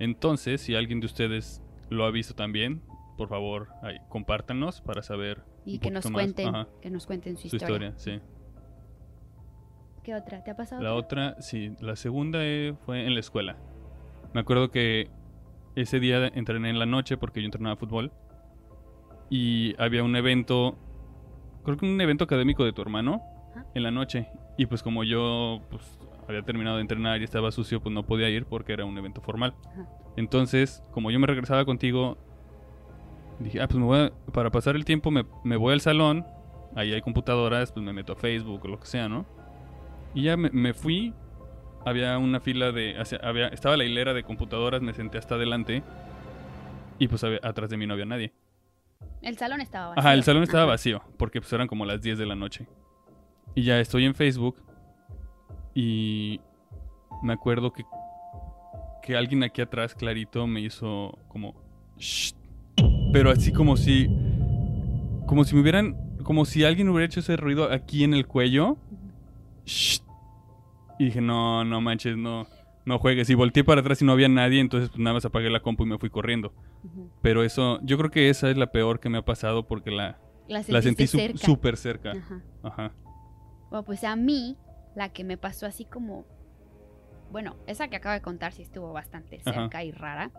Entonces, 0.00 0.60
si 0.60 0.74
alguien 0.74 0.98
de 0.98 1.06
ustedes 1.06 1.62
lo 1.88 2.04
ha 2.04 2.10
visto 2.10 2.34
también, 2.34 2.82
por 3.16 3.28
favor, 3.28 3.68
ahí, 3.82 3.98
compártanos 4.08 4.80
para 4.80 5.04
saber 5.04 5.44
Y 5.64 5.74
un 5.74 5.78
que 5.78 5.90
nos 5.92 6.04
más, 6.06 6.12
cuenten, 6.14 6.52
que 6.80 6.90
nos 6.90 7.06
cuenten 7.06 7.36
su, 7.36 7.48
su 7.48 7.54
historia. 7.54 7.90
historia. 7.90 8.18
Sí. 8.20 8.26
¿Qué 10.02 10.14
otra? 10.14 10.42
¿Te 10.42 10.50
ha 10.50 10.56
pasado? 10.56 10.82
La 10.82 10.94
otra, 10.94 11.36
sí, 11.40 11.74
la 11.80 11.94
segunda 11.96 12.38
eh, 12.42 12.74
fue 12.84 13.06
en 13.06 13.14
la 13.14 13.20
escuela. 13.20 13.56
Me 14.34 14.40
acuerdo 14.40 14.70
que 14.70 15.10
ese 15.76 16.00
día 16.00 16.26
entrené 16.26 16.70
en 16.70 16.78
la 16.78 16.86
noche 16.86 17.16
porque 17.16 17.40
yo 17.40 17.46
entrenaba 17.46 17.76
fútbol 17.76 18.12
y 19.30 19.74
había 19.80 20.02
un 20.02 20.16
evento, 20.16 20.76
creo 21.64 21.76
que 21.76 21.86
un 21.86 22.00
evento 22.00 22.24
académico 22.24 22.64
de 22.64 22.72
tu 22.72 22.82
hermano 22.82 23.22
en 23.74 23.82
la 23.82 23.90
noche 23.90 24.28
y 24.58 24.66
pues 24.66 24.82
como 24.82 25.04
yo 25.04 25.60
pues 25.70 25.98
había 26.28 26.42
terminado 26.42 26.76
de 26.76 26.82
entrenar 26.82 27.20
y 27.20 27.24
estaba 27.24 27.50
sucio, 27.52 27.80
pues 27.80 27.94
no 27.94 28.04
podía 28.04 28.28
ir 28.28 28.46
porque 28.46 28.72
era 28.72 28.84
un 28.84 28.96
evento 28.98 29.20
formal. 29.20 29.54
Ajá. 29.70 29.86
Entonces, 30.16 30.82
como 30.90 31.10
yo 31.10 31.18
me 31.20 31.26
regresaba 31.26 31.64
contigo, 31.64 32.18
dije, 33.38 33.60
ah, 33.62 33.68
pues 33.68 33.78
me 33.78 33.84
voy 33.86 33.98
a- 34.00 34.12
para 34.32 34.50
pasar 34.50 34.76
el 34.76 34.84
tiempo 34.84 35.10
me, 35.10 35.24
me 35.44 35.56
voy 35.56 35.72
al 35.72 35.80
salón, 35.80 36.26
ahí 36.74 36.92
hay 36.92 37.00
computadoras, 37.02 37.72
pues 37.72 37.84
me 37.84 37.92
meto 37.92 38.12
a 38.12 38.16
Facebook 38.16 38.60
o 38.64 38.68
lo 38.68 38.78
que 38.80 38.86
sea, 38.86 39.08
¿no? 39.08 39.26
Y 40.14 40.22
ya 40.24 40.36
me, 40.36 40.50
me 40.50 40.74
fui, 40.74 41.14
había 41.86 42.18
una 42.18 42.40
fila 42.40 42.72
de, 42.72 42.98
hacia- 42.98 43.18
había, 43.22 43.48
estaba 43.48 43.76
la 43.76 43.84
hilera 43.84 44.12
de 44.14 44.22
computadoras, 44.22 44.82
me 44.82 44.92
senté 44.92 45.18
hasta 45.18 45.34
adelante 45.36 45.82
y 46.98 47.08
pues 47.08 47.24
había- 47.24 47.40
atrás 47.42 47.70
de 47.70 47.76
mí 47.76 47.86
no 47.86 47.94
había 47.94 48.04
nadie. 48.06 48.32
El 49.22 49.36
salón 49.38 49.60
estaba 49.60 49.88
vacío. 49.88 50.00
Ajá, 50.00 50.14
el 50.14 50.22
salón 50.24 50.42
estaba 50.42 50.64
vacío, 50.66 51.02
porque 51.16 51.40
pues 51.40 51.52
eran 51.52 51.66
como 51.68 51.84
las 51.86 52.02
10 52.02 52.18
de 52.18 52.26
la 52.26 52.34
noche. 52.34 52.66
Y 53.54 53.62
ya 53.62 53.78
estoy 53.80 54.04
en 54.04 54.14
Facebook 54.14 54.56
y 55.74 56.40
me 57.22 57.32
acuerdo 57.32 57.72
que, 57.72 57.84
que 59.02 59.16
alguien 59.16 59.42
aquí 59.42 59.60
atrás 59.62 59.94
clarito 59.94 60.46
me 60.46 60.60
hizo 60.60 61.18
como... 61.28 61.54
"Shh", 61.98 62.34
Pero 63.12 63.30
así 63.30 63.52
como 63.52 63.76
si... 63.76 64.08
Como 65.26 65.44
si 65.44 65.54
me 65.54 65.60
hubieran... 65.62 65.96
Como 66.24 66.44
si 66.44 66.64
alguien 66.64 66.88
hubiera 66.88 67.06
hecho 67.06 67.20
ese 67.20 67.36
ruido 67.36 67.70
aquí 67.72 68.04
en 68.04 68.14
el 68.14 68.26
cuello. 68.26 68.76
Y 70.98 71.04
dije, 71.06 71.20
no, 71.20 71.64
no 71.64 71.80
manches, 71.80 72.16
no, 72.16 72.46
no 72.84 72.98
juegues. 72.98 73.28
Y 73.30 73.34
volteé 73.34 73.64
para 73.64 73.80
atrás 73.80 74.00
y 74.02 74.04
no 74.04 74.12
había 74.12 74.28
nadie, 74.28 74.60
entonces 74.60 74.90
pues 74.90 75.00
nada 75.00 75.14
más 75.14 75.24
apagué 75.24 75.50
la 75.50 75.60
compu 75.60 75.84
y 75.84 75.86
me 75.86 75.98
fui 75.98 76.10
corriendo. 76.10 76.52
Pero 77.22 77.42
eso, 77.44 77.78
yo 77.82 77.96
creo 77.98 78.10
que 78.10 78.28
esa 78.28 78.50
es 78.50 78.56
la 78.56 78.72
peor 78.72 79.00
que 79.00 79.08
me 79.08 79.18
ha 79.18 79.24
pasado 79.24 79.66
porque 79.66 79.90
la, 79.90 80.18
La, 80.48 80.62
la 80.66 80.82
sentí 80.82 81.06
cerca. 81.06 81.38
súper 81.38 81.76
cerca. 81.76 82.12
Ajá. 82.12 82.42
Ajá. 82.62 82.92
Bueno, 83.70 83.84
pues 83.84 84.04
a 84.04 84.16
mí, 84.16 84.56
la 84.94 85.08
que 85.10 85.24
me 85.24 85.36
pasó 85.36 85.66
así 85.66 85.84
como. 85.84 86.24
Bueno, 87.30 87.56
esa 87.66 87.88
que 87.88 87.96
acabo 87.96 88.12
de 88.12 88.20
contar 88.20 88.52
sí 88.52 88.62
estuvo 88.62 88.92
bastante 88.92 89.40
Ajá. 89.44 89.60
cerca 89.62 89.82
y 89.84 89.90
rara. 89.92 90.30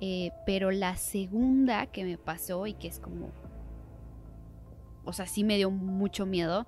eh, 0.00 0.30
pero 0.44 0.70
la 0.70 0.96
segunda 0.96 1.86
que 1.86 2.04
me 2.04 2.18
pasó 2.18 2.66
y 2.66 2.74
que 2.74 2.88
es 2.88 2.98
como. 3.00 3.30
O 5.04 5.12
sea, 5.12 5.26
sí 5.26 5.44
me 5.44 5.56
dio 5.56 5.70
mucho 5.70 6.26
miedo. 6.26 6.66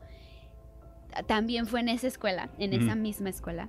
Ta- 1.19 1.23
También 1.27 1.67
fue 1.67 1.81
en 1.81 1.89
esa 1.89 2.07
escuela, 2.07 2.51
en 2.59 2.73
esa 2.73 2.95
misma 2.95 3.29
escuela. 3.31 3.69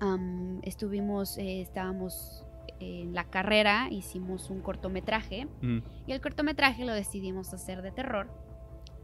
Am, 0.00 0.60
estuvimos, 0.62 1.38
eh, 1.38 1.60
estábamos 1.60 2.44
en 2.80 3.12
la 3.14 3.24
carrera, 3.24 3.88
hicimos 3.90 4.50
un 4.50 4.60
cortometraje. 4.60 5.46
Mm, 5.62 5.78
Y 6.06 6.12
el 6.12 6.20
cortometraje 6.20 6.84
lo 6.84 6.92
decidimos 6.92 7.52
hacer 7.52 7.82
de 7.82 7.90
terror. 7.90 8.28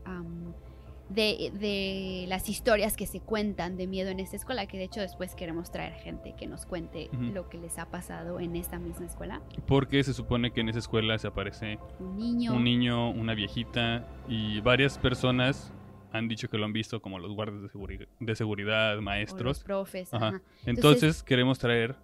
am, 0.05 0.53
de, 1.11 1.51
de 1.59 2.25
las 2.29 2.49
historias 2.49 2.97
que 2.97 3.07
se 3.07 3.21
cuentan 3.21 3.77
de 3.77 3.87
miedo 3.87 4.09
en 4.11 4.21
esta 4.21 4.37
escuela, 4.37 4.67
que 4.67 4.79
de 4.79 4.85
hecho 4.85 5.01
después 5.01 5.35
queremos 5.35 5.71
traer 5.71 5.93
gente 5.95 6.35
que 6.35 6.47
nos 6.47 6.65
cuente 6.65 7.11
lo 7.13 7.49
que 7.51 7.59
les 7.59 7.79
ha 7.79 7.91
pasado 7.91 8.41
en 8.41 8.57
esta 8.57 8.79
misma 8.79 9.05
escuela. 9.07 9.43
Porque 9.67 10.03
se 10.03 10.15
supone 10.15 10.51
que 10.53 10.61
en 10.63 10.71
esa 10.71 10.79
escuela 10.79 11.19
se 11.19 11.27
aparece 11.29 11.79
Un 12.01 12.17
niño. 12.17 12.55
un 12.55 12.65
niño, 12.65 13.11
una 13.11 13.35
viejita 13.35 14.07
y 14.29 14.61
varias 14.63 14.97
personas 14.99 15.73
han 16.15 16.29
dicho 16.29 16.49
que 16.49 16.57
lo 16.59 16.65
han 16.65 16.73
visto 16.73 17.03
como 17.03 17.19
los 17.19 17.33
guardias 17.33 17.63
de, 17.63 17.69
seguri- 17.69 18.09
de 18.21 18.37
seguridad, 18.37 18.93
o 18.93 18.95
los 18.97 19.05
maestros. 19.05 19.63
profes. 19.65 20.15
Ajá. 20.15 20.29
Ajá. 20.29 20.41
Entonces, 20.65 21.23
queremos 21.23 21.59
traer 21.59 21.97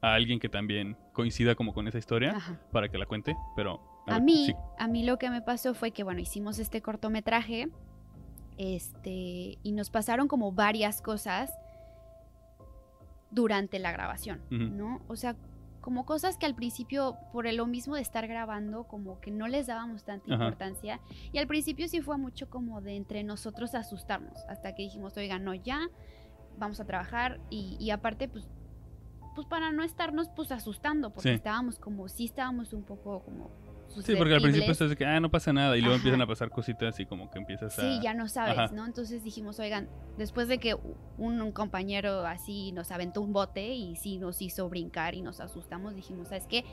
a 0.00 0.14
alguien 0.14 0.40
que 0.40 0.48
también 0.48 0.96
coincida 1.12 1.54
como 1.54 1.72
con 1.74 1.86
esa 1.86 1.98
historia 1.98 2.32
Ajá. 2.36 2.58
para 2.72 2.88
que 2.88 2.96
la 2.98 3.06
cuente, 3.06 3.36
pero 3.54 3.80
A 4.06 4.14
ver, 4.14 4.22
mí, 4.22 4.46
sí. 4.46 4.54
a 4.78 4.88
mí 4.88 5.04
lo 5.04 5.18
que 5.18 5.28
me 5.30 5.42
pasó 5.42 5.74
fue 5.74 5.90
que, 5.92 6.02
bueno, 6.02 6.20
hicimos 6.20 6.58
este 6.58 6.80
cortometraje, 6.80 7.68
este, 8.58 9.58
y 9.62 9.72
nos 9.72 9.90
pasaron 9.90 10.28
como 10.28 10.50
varias 10.52 11.00
cosas 11.02 11.52
durante 13.30 13.78
la 13.78 13.92
grabación. 13.92 14.40
¿no? 14.50 15.02
O 15.08 15.16
sea, 15.16 15.36
como 15.82 16.06
cosas 16.06 16.38
que 16.38 16.46
al 16.46 16.54
principio, 16.54 17.18
por 17.32 17.52
lo 17.52 17.66
mismo 17.66 17.96
de 17.96 18.00
estar 18.02 18.26
grabando, 18.26 18.84
como 18.84 19.20
que 19.20 19.30
no 19.30 19.48
les 19.48 19.66
dábamos 19.66 20.04
tanta 20.04 20.32
Ajá. 20.32 20.44
importancia. 20.44 21.00
Y 21.32 21.38
al 21.38 21.46
principio 21.46 21.86
sí 21.88 22.00
fue 22.00 22.16
mucho 22.16 22.48
como 22.48 22.80
de 22.80 22.96
entre 22.96 23.24
nosotros 23.24 23.74
asustarnos, 23.74 24.38
hasta 24.48 24.74
que 24.74 24.84
dijimos, 24.84 25.16
oiga, 25.16 25.38
no, 25.38 25.52
ya, 25.54 25.80
vamos 26.56 26.80
a 26.80 26.84
trabajar 26.86 27.40
y, 27.50 27.76
y 27.80 27.90
aparte, 27.90 28.28
pues, 28.28 28.48
pues 29.34 29.46
para 29.46 29.72
no 29.72 29.82
estarnos 29.82 30.28
pues 30.30 30.52
asustando, 30.52 31.10
porque 31.10 31.30
Sí. 31.30 31.34
estábamos 31.34 31.78
como, 31.78 32.08
sí 32.08 32.26
estábamos 32.26 32.72
un 32.72 32.84
poco 32.84 33.20
como... 33.24 33.50
Sí, 34.00 34.14
porque 34.16 34.34
al 34.34 34.40
principio 34.42 34.72
estás 34.72 34.90
de 34.90 34.96
que, 34.96 35.04
ah, 35.04 35.20
no 35.20 35.30
pasa 35.30 35.52
nada. 35.52 35.76
Y 35.76 35.80
luego 35.80 35.94
Ajá. 35.94 36.00
empiezan 36.00 36.20
a 36.22 36.26
pasar 36.26 36.50
cositas 36.50 36.98
y 37.00 37.06
como 37.06 37.30
que 37.30 37.38
empiezas 37.38 37.78
a. 37.78 37.82
Sí, 37.82 38.00
ya 38.02 38.14
no 38.14 38.28
sabes, 38.28 38.58
Ajá. 38.58 38.74
¿no? 38.74 38.86
Entonces 38.86 39.22
dijimos, 39.22 39.58
oigan, 39.58 39.88
después 40.18 40.48
de 40.48 40.58
que 40.58 40.74
un, 41.18 41.40
un 41.40 41.52
compañero 41.52 42.26
así 42.26 42.72
nos 42.72 42.90
aventó 42.90 43.20
un 43.20 43.32
bote 43.32 43.74
y 43.74 43.96
sí 43.96 44.18
nos 44.18 44.40
hizo 44.42 44.68
brincar 44.68 45.14
y 45.14 45.22
nos 45.22 45.40
asustamos, 45.40 45.94
dijimos, 45.94 46.28
¿sabes 46.28 46.46
qué? 46.46 46.64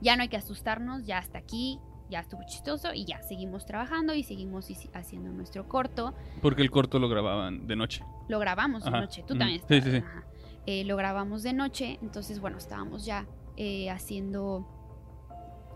Ya 0.00 0.16
no 0.16 0.22
hay 0.22 0.28
que 0.28 0.36
asustarnos, 0.36 1.06
ya 1.06 1.18
hasta 1.18 1.38
aquí, 1.38 1.78
ya 2.10 2.20
estuvo 2.20 2.42
chistoso 2.46 2.92
y 2.94 3.04
ya 3.04 3.22
seguimos 3.22 3.64
trabajando 3.66 4.14
y 4.14 4.22
seguimos 4.22 4.68
haciendo 4.92 5.30
nuestro 5.32 5.66
corto. 5.68 6.14
Porque 6.42 6.62
el 6.62 6.70
corto 6.70 6.98
lo 6.98 7.08
grababan 7.08 7.66
de 7.66 7.76
noche. 7.76 8.04
Lo 8.28 8.38
grabamos 8.38 8.84
de 8.84 8.90
noche, 8.90 9.24
tú 9.26 9.36
también 9.36 9.60
Sí, 9.66 9.74
estabas, 9.76 9.84
sí, 9.84 9.90
sí. 9.92 9.96
ajá. 9.98 10.24
Eh, 10.66 10.84
lo 10.84 10.96
grabamos 10.96 11.42
de 11.44 11.52
noche, 11.52 11.98
entonces 12.02 12.40
bueno, 12.40 12.58
estábamos 12.58 13.06
ya 13.06 13.24
eh, 13.56 13.88
haciendo 13.88 14.66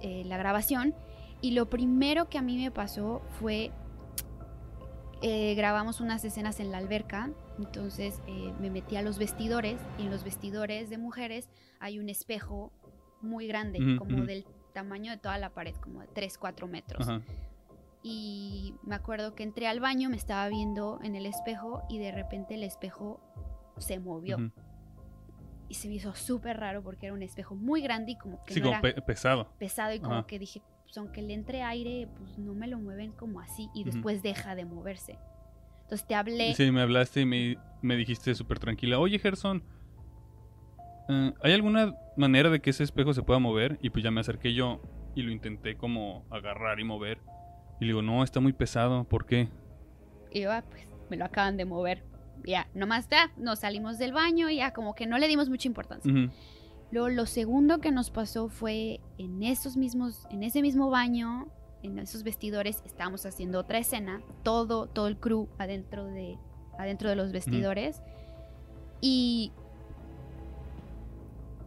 eh, 0.02 0.22
la 0.24 0.36
grabación 0.38 0.94
y 1.40 1.52
lo 1.52 1.70
primero 1.70 2.28
que 2.28 2.38
a 2.38 2.42
mí 2.42 2.56
me 2.56 2.70
pasó 2.70 3.22
fue 3.38 3.70
eh, 5.22 5.54
grabamos 5.54 6.00
unas 6.00 6.24
escenas 6.24 6.60
en 6.60 6.70
la 6.70 6.78
alberca, 6.78 7.30
entonces 7.58 8.22
eh, 8.26 8.54
me 8.58 8.70
metí 8.70 8.96
a 8.96 9.02
los 9.02 9.18
vestidores 9.18 9.78
y 9.98 10.02
en 10.02 10.10
los 10.10 10.24
vestidores 10.24 10.88
de 10.88 10.96
mujeres 10.96 11.50
hay 11.78 11.98
un 11.98 12.08
espejo 12.08 12.72
muy 13.20 13.46
grande, 13.46 13.98
como 13.98 14.24
del 14.24 14.46
tamaño 14.72 15.10
de 15.12 15.18
toda 15.18 15.36
la 15.36 15.50
pared, 15.50 15.74
como 15.76 16.00
de 16.00 16.06
3, 16.06 16.38
4 16.38 16.66
metros 16.68 17.06
Ajá. 17.06 17.20
y 18.02 18.74
me 18.82 18.94
acuerdo 18.94 19.34
que 19.34 19.42
entré 19.42 19.68
al 19.68 19.80
baño, 19.80 20.08
me 20.08 20.16
estaba 20.16 20.48
viendo 20.48 21.00
en 21.02 21.14
el 21.14 21.26
espejo 21.26 21.82
y 21.90 21.98
de 21.98 22.12
repente 22.12 22.54
el 22.54 22.62
espejo 22.62 23.20
se 23.76 23.98
movió. 23.98 24.38
Y 25.70 25.74
se 25.74 25.88
me 25.88 25.94
hizo 25.94 26.14
súper 26.14 26.58
raro 26.58 26.82
porque 26.82 27.06
era 27.06 27.14
un 27.14 27.22
espejo 27.22 27.54
muy 27.54 27.80
grande 27.80 28.12
y 28.12 28.16
como 28.16 28.42
que 28.44 28.52
Sí, 28.54 28.60
no 28.60 28.66
como 28.66 28.78
era 28.80 28.94
pe- 28.94 29.00
pesado. 29.02 29.54
pesado 29.58 29.94
y 29.94 30.00
como 30.00 30.14
Ajá. 30.16 30.26
que 30.26 30.38
dije, 30.38 30.62
pues 30.84 30.98
aunque 30.98 31.22
le 31.22 31.32
entre 31.32 31.62
aire, 31.62 32.08
pues 32.18 32.36
no 32.38 32.54
me 32.54 32.66
lo 32.66 32.78
mueven 32.78 33.12
como 33.12 33.40
así 33.40 33.68
y 33.74 33.84
después 33.84 34.22
deja 34.22 34.54
de 34.54 34.64
moverse. 34.66 35.18
Entonces 35.82 36.06
te 36.06 36.14
hablé, 36.14 36.54
Sí, 36.54 36.70
me 36.70 36.82
hablaste 36.82 37.20
y 37.22 37.24
me, 37.26 37.56
me 37.82 37.96
dijiste 37.96 38.34
súper 38.34 38.58
tranquila. 38.58 38.98
Oye, 38.98 39.18
Gerson, 39.18 39.62
eh, 41.08 41.32
¿hay 41.42 41.52
alguna 41.52 41.94
manera 42.16 42.50
de 42.50 42.60
que 42.60 42.70
ese 42.70 42.84
espejo 42.84 43.12
se 43.14 43.22
pueda 43.22 43.38
mover? 43.38 43.78
Y 43.82 43.90
pues 43.90 44.04
ya 44.04 44.10
me 44.10 44.20
acerqué 44.20 44.54
yo 44.54 44.80
y 45.14 45.22
lo 45.22 45.30
intenté 45.32 45.76
como 45.76 46.24
agarrar 46.30 46.78
y 46.80 46.84
mover. 46.84 47.18
Y 47.80 47.84
le 47.84 47.88
digo, 47.88 48.02
no, 48.02 48.22
está 48.22 48.40
muy 48.40 48.52
pesado. 48.52 49.04
¿Por 49.04 49.26
qué? 49.26 49.48
y 50.32 50.42
yo, 50.42 50.52
"Ah, 50.52 50.62
pues 50.68 50.82
me 51.08 51.16
lo 51.16 51.24
acaban 51.24 51.56
de 51.56 51.64
mover. 51.64 52.04
Ya, 52.44 52.68
nomás 52.74 53.08
ya, 53.08 53.32
nos 53.36 53.60
salimos 53.60 53.98
del 53.98 54.12
baño 54.12 54.50
y 54.50 54.56
ya 54.56 54.72
como 54.72 54.94
que 54.94 55.06
no 55.06 55.18
le 55.18 55.28
dimos 55.28 55.48
mucha 55.48 55.68
importancia. 55.68 56.12
Ujú. 56.12 56.32
Luego, 56.90 57.08
lo 57.08 57.26
segundo 57.26 57.80
que 57.80 57.92
nos 57.92 58.10
pasó 58.10 58.48
fue 58.48 59.00
en 59.18 59.42
esos 59.42 59.76
mismos, 59.76 60.26
en 60.30 60.42
ese 60.42 60.60
mismo 60.60 60.90
baño, 60.90 61.48
en 61.82 61.98
esos 61.98 62.24
vestidores, 62.24 62.82
estábamos 62.84 63.24
haciendo 63.26 63.60
otra 63.60 63.78
escena, 63.78 64.20
todo, 64.42 64.86
todo 64.86 65.06
el 65.06 65.16
crew 65.16 65.48
adentro 65.58 66.04
de, 66.06 66.36
adentro 66.78 67.08
de 67.08 67.16
los 67.16 67.32
vestidores. 67.32 68.02
Y, 69.00 69.52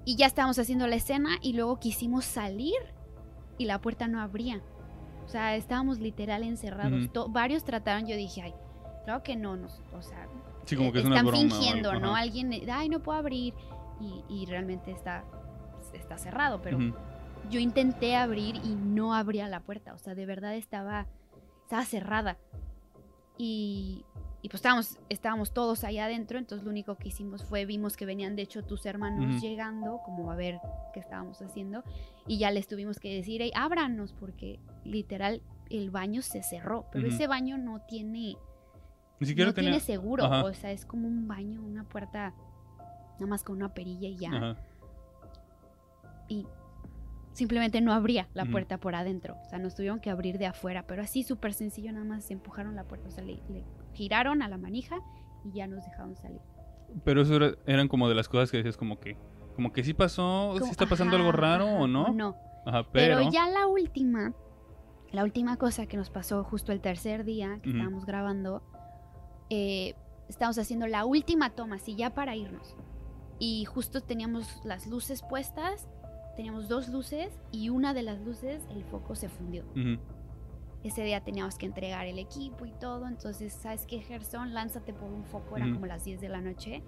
y 0.06 0.18
ya 0.18 0.25
estábamos 0.25 0.60
haciendo 0.60 0.88
la 0.88 0.96
escena 0.96 1.38
y 1.42 1.53
luego 1.53 1.80
quisimos 1.80 2.25
salir 2.25 2.75
y 3.58 3.65
la 3.65 3.80
puerta 3.80 4.08
no 4.08 4.20
abría. 4.20 4.62
O 5.25 5.30
sea, 5.30 5.56
estábamos 5.56 6.00
literal 6.00 6.44
encerrados. 6.44 7.10
Varios 7.30 7.63
trataron, 7.63 8.08
yo 8.08 8.15
dije, 8.18 8.42
ay, 8.42 8.53
claro 9.06 9.24
que 9.24 9.36
no, 9.36 9.56
nos, 9.56 9.82
o 9.94 10.01
sea, 10.01 10.27
Sí, 10.65 10.75
como 10.75 10.91
que 10.91 11.00
es 11.00 11.05
están 11.05 11.20
una 11.20 11.29
broma. 11.29 11.50
fingiendo, 11.50 11.89
algo, 11.91 12.01
¿no? 12.08 12.15
Alguien, 12.15 12.51
ay, 12.72 12.89
no 12.89 13.01
puedo 13.01 13.17
abrir 13.17 13.53
y, 14.00 14.24
y 14.29 14.46
realmente 14.46 14.91
está, 14.91 15.25
está 15.93 16.17
cerrado, 16.17 16.62
pero 16.62 16.77
Ujú. 16.77 16.93
yo 17.50 17.60
intenté 17.60 18.15
abrir 18.15 18.55
y 18.63 18.75
no 18.75 19.13
abría 19.13 19.48
la 19.48 19.60
puerta, 19.62 19.93
o 19.93 19.98
sea, 19.98 20.15
de 20.15 20.25
verdad 20.25 20.55
estaba, 20.55 21.08
estaba 21.63 21.84
cerrada. 21.86 22.38
Y, 23.38 24.05
y 24.41 24.50
pues 24.50 24.60
estábamos, 24.60 25.00
estábamos 25.10 25.53
todos 25.53 25.84
ahí 25.84 25.98
adentro, 25.98 26.38
entonces 26.38 26.63
lo 26.63 26.72
único 26.72 26.96
que 26.98 27.10
hicimos 27.10 27.43
fue, 27.43 27.65
vimos 27.65 27.98
que 27.98 28.05
venían 28.05 28.36
de 28.36 28.43
hecho 28.43 28.63
tus 28.63 28.86
hermanos 28.86 29.36
Ujú. 29.38 29.41
llegando, 29.41 30.01
como 30.05 30.32
a 30.32 30.36
ver 30.36 30.60
qué 30.93 31.00
estábamos 31.00 31.41
haciendo, 31.41 31.84
y 32.27 32.38
ya 32.38 32.51
les 32.51 32.67
tuvimos 32.67 33.00
que 33.00 33.13
decir, 33.13 33.41
hey, 33.41 33.51
ábranos, 33.55 34.13
porque 34.13 34.60
literal 34.86 35.41
el 35.70 35.89
baño 35.89 36.22
se 36.22 36.43
cerró, 36.43 36.86
pero 36.91 37.08
Ujú. 37.08 37.15
ese 37.15 37.27
baño 37.27 37.58
no 37.58 37.82
tiene 37.82 38.38
Ni 39.20 39.27
siquiera 39.27 39.50
no 39.50 39.53
tenía. 39.53 39.72
tiene 39.72 39.84
seguro, 39.86 40.25
Ajá. 40.25 40.43
o 40.43 40.53
sea, 40.53 40.72
es 40.72 40.86
como 40.86 41.08
un 41.08 41.27
baño, 41.27 41.62
una 41.62 41.84
puerta, 41.84 42.34
nada 43.13 43.27
más 43.27 43.43
con 43.43 43.55
una 43.58 43.74
perilla 43.74 44.08
y 44.08 44.17
ya. 44.17 44.29
Ajá. 44.36 44.55
Y 46.27 46.48
simplemente 47.34 47.82
no 47.82 47.93
abría 47.93 48.27
la 48.34 48.46
puerta 48.46 48.77
por 48.77 48.96
adentro, 48.96 49.36
o 49.46 49.50
sea, 49.50 49.60
nos 49.60 49.75
tuvieron 49.75 50.00
que 50.00 50.10
abrir 50.10 50.38
de 50.38 50.46
afuera, 50.46 50.86
pero 50.88 51.01
así 51.01 51.24
súper 51.24 51.53
sencillo, 51.53 51.91
nada 51.91 52.05
más 52.05 52.29
empujaron 52.32 52.75
la 52.75 52.84
puerta, 52.84 53.08
o 53.08 53.12
sea, 53.12 53.24
le, 53.24 53.41
le 53.50 53.63
giraron 53.93 54.41
a 54.41 54.48
la 54.48 54.58
manija 54.58 54.98
y 55.43 55.51
ya 55.51 55.67
nos 55.67 55.84
dejaron 55.86 56.15
salir. 56.15 56.39
Pero 57.03 57.22
eso 57.22 57.36
era- 57.36 57.55
eran 57.65 57.88
como 57.88 58.08
de 58.08 58.15
las 58.15 58.29
cosas 58.29 58.51
que 58.51 58.58
decías 58.58 58.77
como 58.77 59.00
que... 59.00 59.17
Como 59.55 59.72
que 59.72 59.84
sí 59.84 59.93
pasó, 59.93 60.50
Como, 60.53 60.65
sí 60.65 60.72
está 60.72 60.88
pasando 60.88 61.15
ajá, 61.15 61.24
algo 61.25 61.32
raro 61.32 61.65
o 61.67 61.88
no. 61.88 62.12
No, 62.12 62.36
Ajá, 62.65 62.88
pero, 62.91 63.17
pero... 63.20 63.29
ya 63.32 63.48
la 63.50 63.67
última, 63.67 64.34
la 65.12 65.24
última 65.24 65.58
cosa 65.58 65.86
que 65.86 65.96
nos 65.96 66.10
pasó 66.10 66.43
justo 66.43 66.72
el 66.72 66.82
tercer 66.82 67.24
día 67.24 67.60
que 67.62 67.70
Ujú. 67.70 67.77
estábamos 67.77 68.05
grabando, 68.08 68.63
eh, 69.50 69.96
estábamos 70.30 70.58
haciendo 70.58 70.88
la 70.88 71.06
última 71.06 71.52
toma, 71.52 71.76
así 71.76 71.96
ya 71.96 72.14
para 72.14 72.36
irnos. 72.36 72.76
Y 73.40 73.66
justo 73.66 74.02
teníamos 74.02 74.48
las 74.64 74.88
luces 74.88 75.22
puestas, 75.22 75.88
teníamos 76.36 76.68
dos 76.70 76.88
luces 76.90 77.32
y 77.52 77.70
una 77.70 77.94
de 77.94 78.04
las 78.04 78.20
luces, 78.22 78.64
el 78.72 78.84
foco 78.86 79.16
se 79.16 79.30
fundió. 79.30 79.64
Ese 80.84 81.04
día 81.04 81.24
teníamos 81.24 81.58
que 81.58 81.66
entregar 81.66 82.06
el 82.08 82.20
equipo 82.20 82.66
y 82.66 82.72
todo, 82.72 83.08
entonces, 83.08 83.54
¿sabes 83.54 83.86
qué, 83.86 84.00
Gerson? 84.00 84.54
Lánzate 84.54 84.94
por 84.94 85.10
un 85.12 85.24
foco, 85.24 85.56
Ujú. 85.56 85.74
como 85.74 85.86
las 85.86 86.04
10 86.04 86.20
de 86.22 86.30
la 86.30 86.42
noche. 86.42 86.84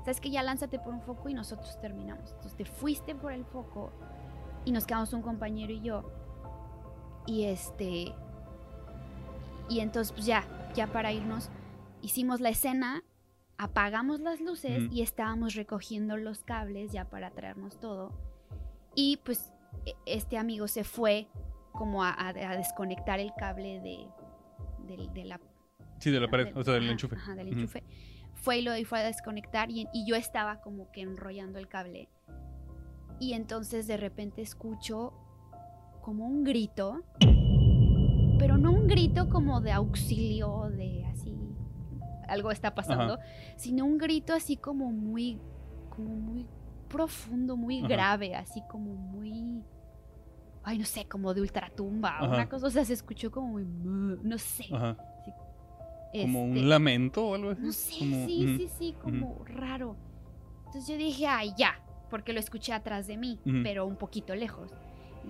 ¿Sabes 0.00 0.20
qué? 0.20 0.30
Ya 0.30 0.42
lánzate 0.42 0.78
por 0.78 0.92
un 0.94 1.00
foco 1.02 1.28
y 1.28 1.34
nosotros 1.34 1.78
terminamos. 1.80 2.30
Entonces 2.30 2.54
te 2.56 2.64
fuiste 2.64 3.14
por 3.14 3.32
el 3.32 3.44
foco 3.44 3.92
y 4.64 4.72
nos 4.72 4.86
quedamos 4.86 5.12
un 5.12 5.22
compañero 5.22 5.72
y 5.72 5.80
yo. 5.80 6.10
Y 7.26 7.44
este. 7.44 8.14
Y 9.68 9.80
entonces, 9.80 10.12
pues 10.12 10.26
ya, 10.26 10.44
ya 10.74 10.86
para 10.88 11.12
irnos, 11.12 11.48
hicimos 12.02 12.40
la 12.40 12.48
escena, 12.50 13.02
apagamos 13.58 14.20
las 14.20 14.40
luces 14.40 14.90
y 14.90 15.02
estábamos 15.02 15.54
recogiendo 15.54 16.16
los 16.16 16.42
cables 16.42 16.92
ya 16.92 17.08
para 17.08 17.30
traernos 17.30 17.78
todo. 17.78 18.12
Y 18.94 19.18
pues 19.18 19.52
e- 19.86 19.94
este 20.06 20.38
amigo 20.38 20.66
se 20.68 20.84
fue 20.84 21.28
como 21.72 22.02
a, 22.02 22.32
desconectar 22.56 23.20
el 23.20 23.32
cable 23.38 23.80
de, 23.80 24.06
del- 24.86 25.12
de 25.12 25.24
la 25.24 25.40
Sí, 25.98 26.10
de 26.10 26.18
la 26.20 26.28
pared, 26.28 26.46
del- 26.46 26.58
o 26.58 26.64
sea, 26.64 26.74
del 26.74 26.84
ajá, 26.84 26.92
enchufe. 26.92 27.16
ajá, 27.16 27.34
del 27.34 27.48
enchufe. 27.48 27.84
Fue 28.34 28.58
y 28.58 28.62
lo 28.62 28.74
y 28.76 28.84
fue 28.84 29.00
a 29.00 29.02
desconectar 29.02 29.70
y, 29.70 29.86
y 29.92 30.06
yo 30.06 30.16
estaba 30.16 30.60
como 30.62 30.90
que 30.92 31.02
enrollando 31.02 31.58
el 31.58 31.68
cable. 31.68 32.08
Y 33.18 33.34
entonces 33.34 33.86
de 33.86 33.98
repente 33.98 34.40
escucho 34.40 35.12
como 36.00 36.26
un 36.26 36.42
grito, 36.44 37.02
pero 38.38 38.56
no 38.56 38.72
un 38.72 38.86
grito 38.88 39.28
como 39.28 39.60
de 39.60 39.72
auxilio, 39.72 40.70
de 40.70 41.04
así, 41.04 41.36
algo 42.30 42.50
está 42.50 42.74
pasando, 42.74 43.18
sino 43.56 43.84
un 43.84 43.98
grito 43.98 44.32
así 44.34 44.56
como 44.56 44.90
muy, 44.92 45.38
como 45.90 46.14
muy 46.14 46.46
profundo, 46.88 47.56
muy 47.56 47.78
Ajá. 47.78 47.88
grave, 47.88 48.34
así 48.34 48.62
como 48.68 48.94
muy, 48.94 49.62
ay, 50.62 50.78
no 50.78 50.84
sé, 50.84 51.04
como 51.06 51.34
de 51.34 51.40
ultratumba, 51.42 52.16
Ajá. 52.18 52.28
una 52.28 52.48
cosa, 52.48 52.66
o 52.66 52.70
sea, 52.70 52.84
se 52.84 52.92
escuchó 52.94 53.30
como 53.30 53.48
muy, 53.48 53.64
no 54.22 54.38
sé. 54.38 54.64
Como 54.68 54.96
este, 56.12 56.60
un 56.60 56.68
lamento 56.68 57.24
o 57.28 57.34
algo 57.36 57.50
así. 57.50 57.62
no 57.62 57.72
sé, 57.72 57.98
Como- 58.00 58.26
sí, 58.26 58.56
sí, 58.56 58.68
sí, 58.78 58.94
como 59.00 59.44
raro. 59.44 59.96
Entonces 60.66 60.88
yo 60.88 60.96
dije, 60.96 61.26
ay, 61.26 61.52
ya, 61.56 61.74
porque 62.10 62.32
lo 62.32 62.40
escuché 62.40 62.72
atrás 62.72 63.06
de 63.06 63.16
mí, 63.16 63.38
pero 63.62 63.86
un 63.86 63.96
poquito 63.96 64.34
lejos. 64.34 64.72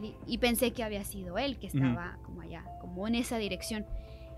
Y, 0.02 0.14
y 0.26 0.38
pensé 0.38 0.72
que 0.72 0.82
había 0.84 1.04
sido 1.04 1.36
él, 1.36 1.58
que 1.58 1.66
estaba 1.66 2.18
como 2.22 2.40
allá, 2.42 2.64
como 2.80 3.06
en 3.08 3.14
esa 3.16 3.36
dirección. 3.38 3.84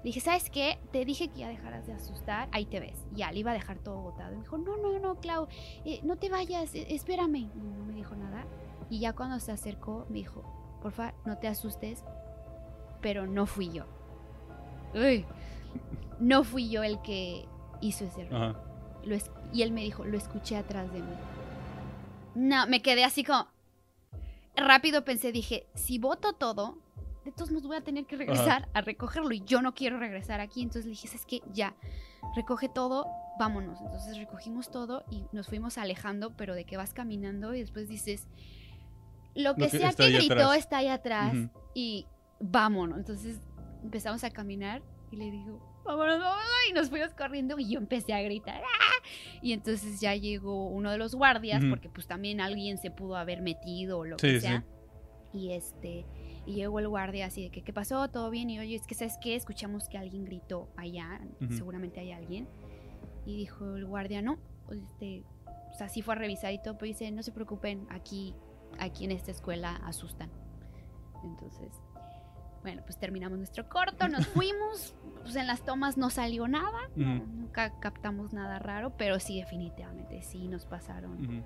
Le 0.03 0.09
dije, 0.09 0.21
¿sabes 0.21 0.51
qué? 0.51 0.79
Te 0.91 1.05
dije 1.05 1.29
que 1.29 1.39
ya 1.41 1.49
dejaras 1.49 1.87
de 1.87 1.93
asustar, 1.93 2.49
ahí 2.53 2.65
te 2.67 2.81
ves. 2.81 2.99
Ya, 3.13 3.31
le 3.31 3.39
iba 3.39 3.53
a 3.53 3.55
dejar 3.55 3.79
todo 3.79 4.01
botado. 4.01 4.33
Y 4.33 4.37
me 4.37 4.43
dijo, 4.43 4.59
no, 4.59 4.77
no, 4.77 4.99
no, 4.99 5.15
Clau, 5.21 5.47
eh, 5.85 6.01
no 6.03 6.17
te 6.17 6.29
vayas, 6.29 6.75
eh, 6.75 6.87
espérame. 6.91 7.49
No 7.55 7.85
me 7.85 7.95
dijo 7.95 8.17
nada. 8.17 8.45
Y 8.91 8.99
ya 8.99 9.13
cuando 9.13 9.39
se 9.39 9.53
acercó, 9.53 10.05
me 10.09 10.19
dijo, 10.19 10.43
porfa, 10.83 11.15
no 11.25 11.39
te 11.39 11.47
asustes, 11.47 12.03
pero 13.01 13.27
no 13.29 13.47
fui 13.47 13.71
yo. 13.73 13.85
Uy, 14.95 15.25
no 16.19 16.43
fui 16.45 16.69
yo 16.69 16.83
el 16.83 17.01
que 17.03 17.47
hizo 17.81 18.05
ese 18.05 18.25
ruido. 18.25 18.61
Lo 19.05 19.15
es- 19.15 19.31
y 19.53 19.63
él 19.63 19.71
me 19.73 19.83
dijo, 19.83 20.05
lo 20.05 20.17
escuché 20.19 20.57
atrás 20.57 20.93
de 20.93 21.01
mí. 21.01 21.15
No, 22.35 22.67
me 22.67 22.83
quedé 22.83 23.05
así 23.05 23.23
como... 23.25 23.47
Rápido 24.57 25.05
pensé, 25.05 25.33
dije, 25.33 25.67
si 25.75 25.99
voto 25.99 26.35
todo, 26.35 26.77
de 27.25 27.33
todos 27.33 27.51
modos 27.51 27.67
voy 27.67 27.77
a 27.77 27.83
tener 27.83 28.05
que 28.07 28.17
regresar 28.17 28.69
a 28.75 28.81
recogerlo 28.81 29.33
y 29.33 29.43
yo 29.45 29.63
no 29.63 29.75
quiero 29.75 29.99
regresar 29.99 30.41
aquí. 30.41 30.63
Entonces 30.63 30.85
le 30.87 30.91
dije, 30.91 31.09
es 31.15 31.25
que 31.27 31.41
ya, 31.53 31.75
recoge 32.37 32.69
todo 32.69 33.07
vámonos. 33.39 33.81
Entonces 33.81 34.17
recogimos 34.19 34.71
todo 34.71 35.05
y 35.11 35.25
nos 35.33 35.47
fuimos 35.49 35.79
alejando, 35.79 36.37
pero 36.37 36.55
de 36.55 36.65
que 36.65 36.77
vas 36.77 36.93
caminando 36.93 37.55
y 37.55 37.61
después 37.61 37.89
dices, 37.89 38.29
lo 39.35 39.55
que, 39.55 39.63
Lo 39.63 39.71
que 39.71 39.79
sea 39.79 39.93
que 39.93 40.11
gritó 40.11 40.35
atrás. 40.35 40.59
está 40.59 40.77
ahí 40.79 40.89
atrás 40.89 41.35
Ujú. 41.35 41.49
y 41.75 42.07
vámonos. 42.41 42.99
Entonces 42.99 43.41
empezamos 43.83 44.23
a 44.25 44.31
caminar 44.31 44.83
y 45.11 45.17
le 45.17 45.31
digo, 45.31 45.81
vámonos, 45.85 46.19
vámonos. 46.21 46.45
Y 46.69 46.73
nos 46.75 46.91
fuimos 46.91 47.15
corriendo 47.15 47.59
y 47.59 47.71
yo 47.71 47.79
empecé 47.79 48.13
a 48.13 48.21
gritar. 48.23 48.61
¡ah! 48.63 49.07
Y 49.41 49.53
entonces 49.55 50.01
ya 50.01 50.15
llegó 50.15 50.67
uno 50.69 50.91
de 50.91 50.99
los 50.99 51.15
guardias, 51.15 51.65
porque 51.69 51.89
pues 51.89 52.07
también 52.07 52.41
alguien 52.41 52.79
se 52.79 52.91
pudo 52.91 53.17
haber 53.17 53.41
metido 53.43 54.01
o 54.01 54.05
lo 54.05 54.19
Sí, 54.19 54.27
que 54.27 54.41
sí. 54.41 54.47
sea. 54.47 54.65
Y 55.33 55.53
este, 55.53 56.05
y 56.47 56.55
llegó 56.55 56.79
el 56.81 56.89
guardia 56.89 57.27
así 57.27 57.43
de 57.43 57.51
que, 57.51 57.63
¿qué 57.63 57.73
pasó? 57.73 58.09
¿Todo 58.09 58.31
bien? 58.31 58.51
Y 58.51 58.59
oye, 58.59 58.75
es 58.75 58.87
que, 58.87 58.95
¿sabes 58.95 59.17
qué? 59.21 59.37
Escuchamos 59.37 59.89
que 59.89 59.99
alguien 59.99 60.25
gritó 60.25 60.69
allá, 60.77 61.21
Ujú. 61.41 61.53
seguramente 61.55 62.01
hay 62.01 62.13
alguien. 62.13 62.49
Y 63.25 63.37
dijo 63.37 63.77
el 63.77 63.87
guardia, 63.87 64.21
no, 64.23 64.39
este, 64.71 65.23
o 65.71 65.75
sea, 65.75 65.89
sí 65.89 66.03
fue 66.03 66.15
a 66.15 66.19
revisar 66.19 66.53
y 66.53 66.61
todo, 66.61 66.75
pero 66.75 66.87
dice, 66.89 67.11
no 67.13 67.23
se 67.23 67.31
preocupen, 67.33 67.87
aquí, 67.91 68.35
aquí 68.79 69.05
en 69.05 69.13
esta 69.13 69.31
escuela 69.31 69.77
asustan. 69.85 70.31
Entonces, 71.25 71.71
bueno, 72.63 72.83
pues 72.85 72.99
terminamos 72.99 73.39
nuestro 73.39 73.69
corto, 73.69 74.09
nos 74.09 74.27
fuimos, 74.29 74.95
pues 75.23 75.37
en 75.37 75.47
las 75.47 75.63
tomas 75.65 75.97
no 75.97 76.11
salió 76.11 76.49
nada, 76.49 76.79
no- 76.97 77.17
Ujú. 77.19 77.27
nunca 77.27 77.79
captamos 77.81 78.33
nada 78.33 78.59
raro, 78.59 78.93
pero 78.97 79.21
sí, 79.21 79.39
definitivamente, 79.39 80.23
sí 80.23 80.49
nos 80.49 80.67
pasaron 80.67 81.25
Ujú. 81.25 81.43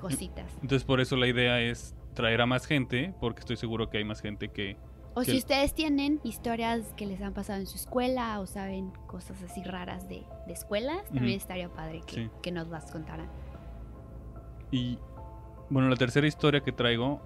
cositas. 0.00 0.52
Entonces 0.62 0.84
por 0.84 1.00
eso 1.00 1.16
la 1.16 1.28
idea 1.28 1.60
es 1.60 1.94
traer 2.14 2.40
a 2.40 2.46
más 2.46 2.66
gente, 2.66 3.14
porque 3.20 3.40
estoy 3.40 3.56
seguro 3.56 3.88
que 3.90 3.98
hay 3.98 4.04
más 4.04 4.20
gente 4.20 4.48
que... 4.48 4.76
O 5.14 5.22
que 5.22 5.32
si 5.32 5.38
ustedes 5.38 5.74
tienen 5.74 6.20
historias 6.22 6.94
que 6.96 7.04
les 7.06 7.20
han 7.20 7.34
pasado 7.34 7.58
en 7.58 7.66
su 7.66 7.76
escuela 7.76 8.38
o 8.40 8.46
saben 8.46 8.92
cosas 9.08 9.42
así 9.42 9.62
raras 9.64 10.08
de, 10.08 10.22
de 10.46 10.52
escuelas, 10.52 11.04
también 11.08 11.36
estaría 11.36 11.68
padre 11.68 12.02
que, 12.06 12.14
Sí. 12.14 12.30
que 12.42 12.52
nos 12.52 12.68
las 12.68 12.90
contaran. 12.92 13.28
Y 14.70 14.98
bueno, 15.68 15.88
la 15.88 15.96
tercera 15.96 16.26
historia 16.28 16.60
que 16.60 16.72
traigo 16.72 17.20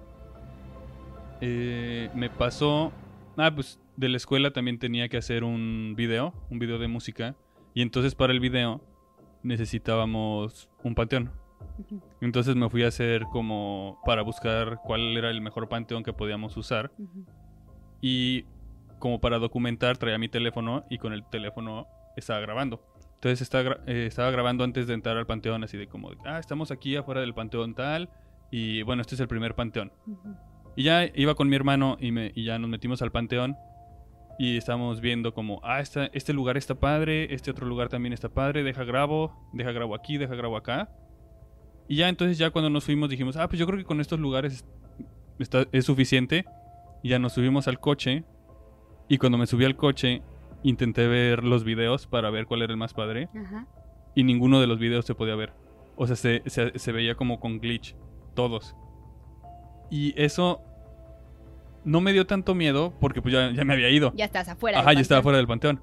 eh, 1.41 2.09
me 2.15 2.29
pasó... 2.29 2.91
Ah, 3.37 3.51
pues 3.53 3.79
de 3.97 4.09
la 4.09 4.17
escuela 4.17 4.51
también 4.51 4.79
tenía 4.79 5.09
que 5.09 5.17
hacer 5.17 5.43
un 5.43 5.93
video, 5.95 6.33
un 6.49 6.57
video 6.59 6.79
de 6.79 6.87
música. 6.87 7.35
Y 7.73 7.81
entonces 7.81 8.15
para 8.15 8.33
el 8.33 8.39
video 8.39 8.81
necesitábamos 9.43 10.69
un 10.83 10.95
panteón. 10.95 11.31
Entonces 12.21 12.55
me 12.55 12.69
fui 12.69 12.83
a 12.83 12.87
hacer 12.87 13.23
como 13.31 13.99
para 14.05 14.21
buscar 14.21 14.79
cuál 14.83 15.15
era 15.17 15.29
el 15.29 15.41
mejor 15.41 15.67
panteón 15.69 16.03
que 16.03 16.13
podíamos 16.13 16.55
usar. 16.57 16.91
Y 18.01 18.45
como 18.99 19.19
para 19.19 19.39
documentar 19.39 19.97
traía 19.97 20.17
mi 20.17 20.29
teléfono 20.29 20.85
y 20.89 20.97
con 20.97 21.13
el 21.13 21.23
teléfono 21.29 21.87
estaba 22.15 22.39
grabando. 22.39 22.81
Entonces 23.15 23.41
estaba, 23.41 23.63
gra- 23.63 23.79
eh, 23.87 24.05
estaba 24.05 24.29
grabando 24.31 24.63
antes 24.63 24.87
de 24.87 24.93
entrar 24.93 25.17
al 25.17 25.25
panteón, 25.25 25.63
así 25.63 25.77
de 25.77 25.87
como, 25.87 26.11
ah, 26.25 26.39
estamos 26.39 26.71
aquí 26.71 26.95
afuera 26.95 27.21
del 27.21 27.33
panteón 27.33 27.73
tal. 27.75 28.09
Y 28.51 28.83
bueno, 28.83 29.01
este 29.01 29.15
es 29.15 29.21
el 29.21 29.27
primer 29.27 29.55
panteón. 29.55 29.91
Y 30.75 30.83
ya 30.83 31.05
iba 31.15 31.35
con 31.35 31.49
mi 31.49 31.55
hermano 31.55 31.97
y, 31.99 32.11
me, 32.11 32.31
y 32.35 32.43
ya 32.45 32.59
nos 32.59 32.69
metimos 32.69 33.01
al 33.01 33.11
panteón. 33.11 33.55
Y 34.37 34.57
estábamos 34.57 34.99
viendo 35.01 35.33
como, 35.33 35.59
ah, 35.63 35.79
esta- 35.79 36.07
este 36.13 36.33
lugar 36.33 36.57
está 36.57 36.75
padre, 36.75 37.33
este 37.33 37.49
otro 37.51 37.65
lugar 37.65 37.87
también 37.89 38.13
está 38.13 38.29
padre, 38.29 38.63
deja 38.63 38.83
grabo, 38.83 39.33
deja 39.53 39.71
grabo 39.71 39.95
aquí, 39.95 40.17
deja 40.17 40.35
grabo 40.35 40.57
acá. 40.57 40.89
Y 41.87 41.97
ya 41.97 42.09
entonces 42.09 42.37
ya 42.37 42.49
cuando 42.49 42.69
nos 42.69 42.83
fuimos 42.83 43.09
dijimos, 43.09 43.37
ah, 43.37 43.47
pues 43.47 43.59
yo 43.59 43.65
creo 43.67 43.77
que 43.77 43.85
con 43.85 44.01
estos 44.01 44.19
lugares 44.19 44.65
está, 45.39 45.65
es 45.71 45.85
suficiente. 45.85 46.45
Y 47.03 47.09
ya 47.09 47.19
nos 47.19 47.33
subimos 47.33 47.67
al 47.67 47.79
coche. 47.79 48.23
Y 49.07 49.17
cuando 49.19 49.37
me 49.37 49.45
subí 49.45 49.65
al 49.65 49.75
coche, 49.75 50.23
intenté 50.63 51.07
ver 51.07 51.43
los 51.43 51.63
videos 51.63 52.07
para 52.07 52.29
ver 52.31 52.47
cuál 52.47 52.63
era 52.63 52.71
el 52.73 52.77
más 52.77 52.93
padre. 52.93 53.29
Ajá. 53.35 53.67
Y 54.15 54.23
ninguno 54.23 54.59
de 54.59 54.67
los 54.67 54.79
videos 54.79 55.05
se 55.05 55.13
podía 55.13 55.35
ver. 55.35 55.53
O 55.95 56.07
sea, 56.07 56.15
se, 56.15 56.41
se- 56.47 56.77
se 56.79 56.91
veía 56.91 57.15
como 57.15 57.39
con 57.39 57.59
glitch. 57.59 57.95
Todos. 58.33 58.75
Y 59.91 60.19
eso 60.19 60.61
no 61.83 62.01
me 62.01 62.11
dio 62.13 62.25
tanto 62.25 62.55
miedo 62.55 62.93
porque 62.99 63.21
pues 63.21 63.33
ya, 63.35 63.51
ya 63.51 63.63
me 63.63 63.73
había 63.73 63.89
ido. 63.91 64.11
Ya 64.15 64.25
estás 64.25 64.49
afuera. 64.49 64.79
Ajá, 64.79 64.93
ya 64.93 65.01
estaba 65.01 65.19
panteón. 65.19 65.23
fuera 65.23 65.37
del 65.37 65.47
panteón. 65.47 65.81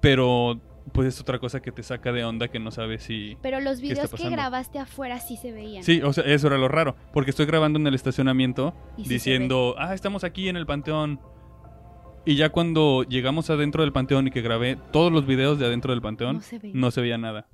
Pero 0.00 0.60
pues 0.92 1.08
es 1.08 1.20
otra 1.20 1.38
cosa 1.38 1.60
que 1.60 1.72
te 1.72 1.82
saca 1.82 2.12
de 2.12 2.24
onda 2.24 2.48
que 2.48 2.58
no 2.58 2.70
sabes 2.70 3.02
si... 3.02 3.36
Pero 3.42 3.60
los 3.60 3.80
videos 3.80 4.10
que 4.12 4.28
grabaste 4.30 4.78
afuera 4.78 5.18
sí 5.20 5.36
se 5.36 5.52
veían. 5.52 5.82
Sí, 5.82 6.00
o 6.02 6.12
sea, 6.12 6.24
eso 6.24 6.46
era 6.48 6.58
lo 6.58 6.68
raro. 6.68 6.96
Porque 7.12 7.30
estoy 7.30 7.46
grabando 7.46 7.78
en 7.78 7.86
el 7.86 7.94
estacionamiento 7.94 8.74
sí 8.96 9.04
diciendo, 9.08 9.74
ah, 9.78 9.94
estamos 9.94 10.24
aquí 10.24 10.48
en 10.48 10.56
el 10.56 10.66
panteón. 10.66 11.20
Y 12.26 12.36
ya 12.36 12.50
cuando 12.50 13.02
llegamos 13.04 13.48
adentro 13.50 13.82
del 13.82 13.92
panteón 13.92 14.28
y 14.28 14.30
que 14.30 14.42
grabé 14.42 14.76
todos 14.92 15.10
los 15.10 15.26
videos 15.26 15.58
de 15.58 15.66
adentro 15.66 15.92
del 15.92 16.02
panteón, 16.02 16.36
No 16.36 16.42
se 16.42 16.58
ve. 16.58 16.70
no 16.74 16.90
se 16.90 17.00
veía 17.00 17.16
nada. 17.18 17.48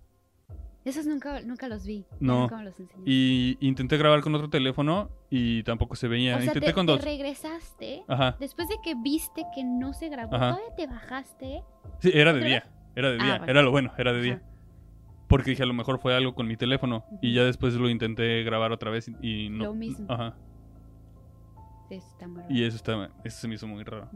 Esos 0.84 1.04
nunca, 1.04 1.40
nunca 1.42 1.66
los 1.68 1.84
vi. 1.84 2.04
No. 2.20 2.42
Nunca 2.42 2.56
me 2.58 2.64
los 2.64 2.78
enseñaste. 2.78 3.10
Y 3.10 3.58
intenté 3.60 3.96
grabar 3.96 4.20
con 4.20 4.32
otro 4.36 4.48
teléfono 4.48 5.10
y 5.30 5.64
tampoco 5.64 5.96
se 5.96 6.06
veía. 6.06 6.34
o 6.36 6.38
sea, 6.38 6.46
intenté 6.46 6.68
te, 6.68 6.72
con 6.74 6.86
te 6.86 6.92
dos. 6.92 7.02
regresaste. 7.04 8.04
Ajá. 8.06 8.36
Después 8.38 8.68
de 8.68 8.76
que 8.84 8.94
viste 8.94 9.42
que 9.52 9.64
no 9.64 9.92
se 9.94 10.08
grabó, 10.08 10.36
Ajá. 10.36 10.54
todavía 10.54 10.76
te 10.76 10.86
bajaste. 10.86 11.62
Sí, 12.00 12.10
era 12.14 12.32
de 12.32 12.38
¿Otra 12.38 12.48
día. 12.48 12.62
Era 12.96 13.10
de 13.10 13.18
Ah, 13.20 13.24
día. 13.24 13.36
bueno. 13.38 13.50
Era 13.52 13.62
lo 13.62 13.70
bueno, 13.70 13.92
era 13.98 14.12
de 14.12 14.20
día. 14.22 14.34
Ajá. 14.34 14.44
Porque 15.28 15.50
dije, 15.50 15.62
a 15.62 15.66
lo 15.66 15.74
mejor 15.74 15.98
fue 16.00 16.14
algo 16.16 16.34
con 16.34 16.46
mi 16.48 16.56
teléfono. 16.56 17.04
Y 17.22 17.34
ya 17.34 17.44
después 17.44 17.74
lo 17.74 17.88
intenté 17.90 18.42
grabar 18.42 18.72
otra 18.72 18.90
vez 18.90 19.08
y- 19.22 19.48
no. 19.50 19.64
Lo 19.64 19.74
mismo. 19.74 20.06
Ajá. 20.10 20.36
Eso 21.90 22.06
está 22.08 22.26
muy 22.26 22.42
raro. 22.42 22.54
Y 22.54 22.64
eso, 22.64 22.76
está, 22.76 23.10
eso 23.24 23.38
se 23.40 23.48
me 23.48 23.54
hizo 23.54 23.66
muy 23.66 23.84
raro. 23.84 24.08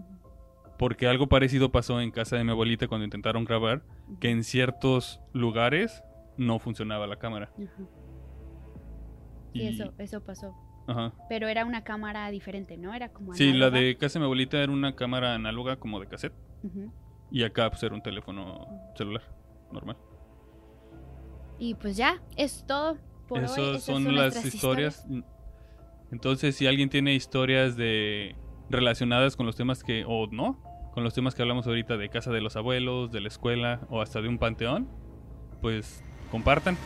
Porque 0.79 1.07
algo 1.07 1.29
parecido 1.29 1.71
pasó 1.71 2.01
en 2.01 2.11
casa 2.11 2.37
de 2.37 2.45
mi 2.45 2.51
abuelita 2.53 2.89
cuando 2.89 3.05
intentaron 3.05 3.45
grabar. 3.45 3.83
Que 4.21 4.31
en 4.31 4.43
ciertos 4.45 5.21
lugares 5.33 6.03
no 6.37 6.59
funcionaba 6.59 7.07
la 7.07 7.17
cámara. 7.17 7.51
Y, 9.53 9.61
Sí, 9.61 9.67
eso, 9.67 9.93
eso 9.99 10.23
pasó. 10.25 10.55
Ajá. 10.87 11.13
Pero 11.29 11.49
era 11.49 11.65
una 11.65 11.83
cámara 11.85 12.31
diferente, 12.31 12.77
¿no? 12.79 12.95
Era 12.95 13.11
como 13.13 13.35
Sí, 13.35 13.53
la 13.53 13.71
de 13.71 13.97
casa 13.97 14.15
de 14.15 14.21
mi 14.21 14.25
abuelita 14.25 14.59
era 14.63 14.73
una 14.73 14.95
cámara 14.95 15.35
análoga 15.35 15.77
como 15.77 15.99
de 16.01 16.07
cassette. 16.07 16.35
Ujú. 16.63 16.93
Y 17.31 17.45
acá 17.45 17.71
pues 17.71 17.83
era 17.83 17.95
un 17.95 18.03
teléfono 18.03 18.67
celular 18.97 19.23
normal. 19.73 19.97
Y 21.59 21.75
pues 21.75 21.97
ya, 21.97 22.21
es 22.37 22.65
todo 22.67 22.97
por 23.29 23.39
hoy. 23.39 23.45
Esas 23.45 23.83
son, 23.83 24.05
las 24.05 24.35
nuestras 24.35 24.55
historias. 24.55 25.07
Entonces, 26.11 26.57
si 26.57 26.67
alguien 26.67 26.89
tiene 26.89 27.15
historias 27.15 27.77
de 27.77 28.35
relacionadas 28.69 29.37
con 29.37 29.47
los 29.47 29.57
temas 29.57 29.85
que 29.85 30.05
o 30.07 30.27
no, 30.27 30.63
con 30.93 31.05
los 31.05 31.15
temas 31.15 31.35
que 31.35 31.43
hablamos 31.43 31.67
ahorita 31.67 31.97
de 31.97 32.09
casa 32.09 32.33
de 32.33 32.41
los 32.41 32.57
abuelos, 32.57 33.13
de 33.13 33.21
la 33.21 33.29
escuela 33.29 33.87
o 33.91 34.01
hasta 34.01 34.21
de 34.21 34.29
un 34.29 34.39
panteón, 34.39 34.89
pues 35.61 36.03
compartan. 36.31 36.77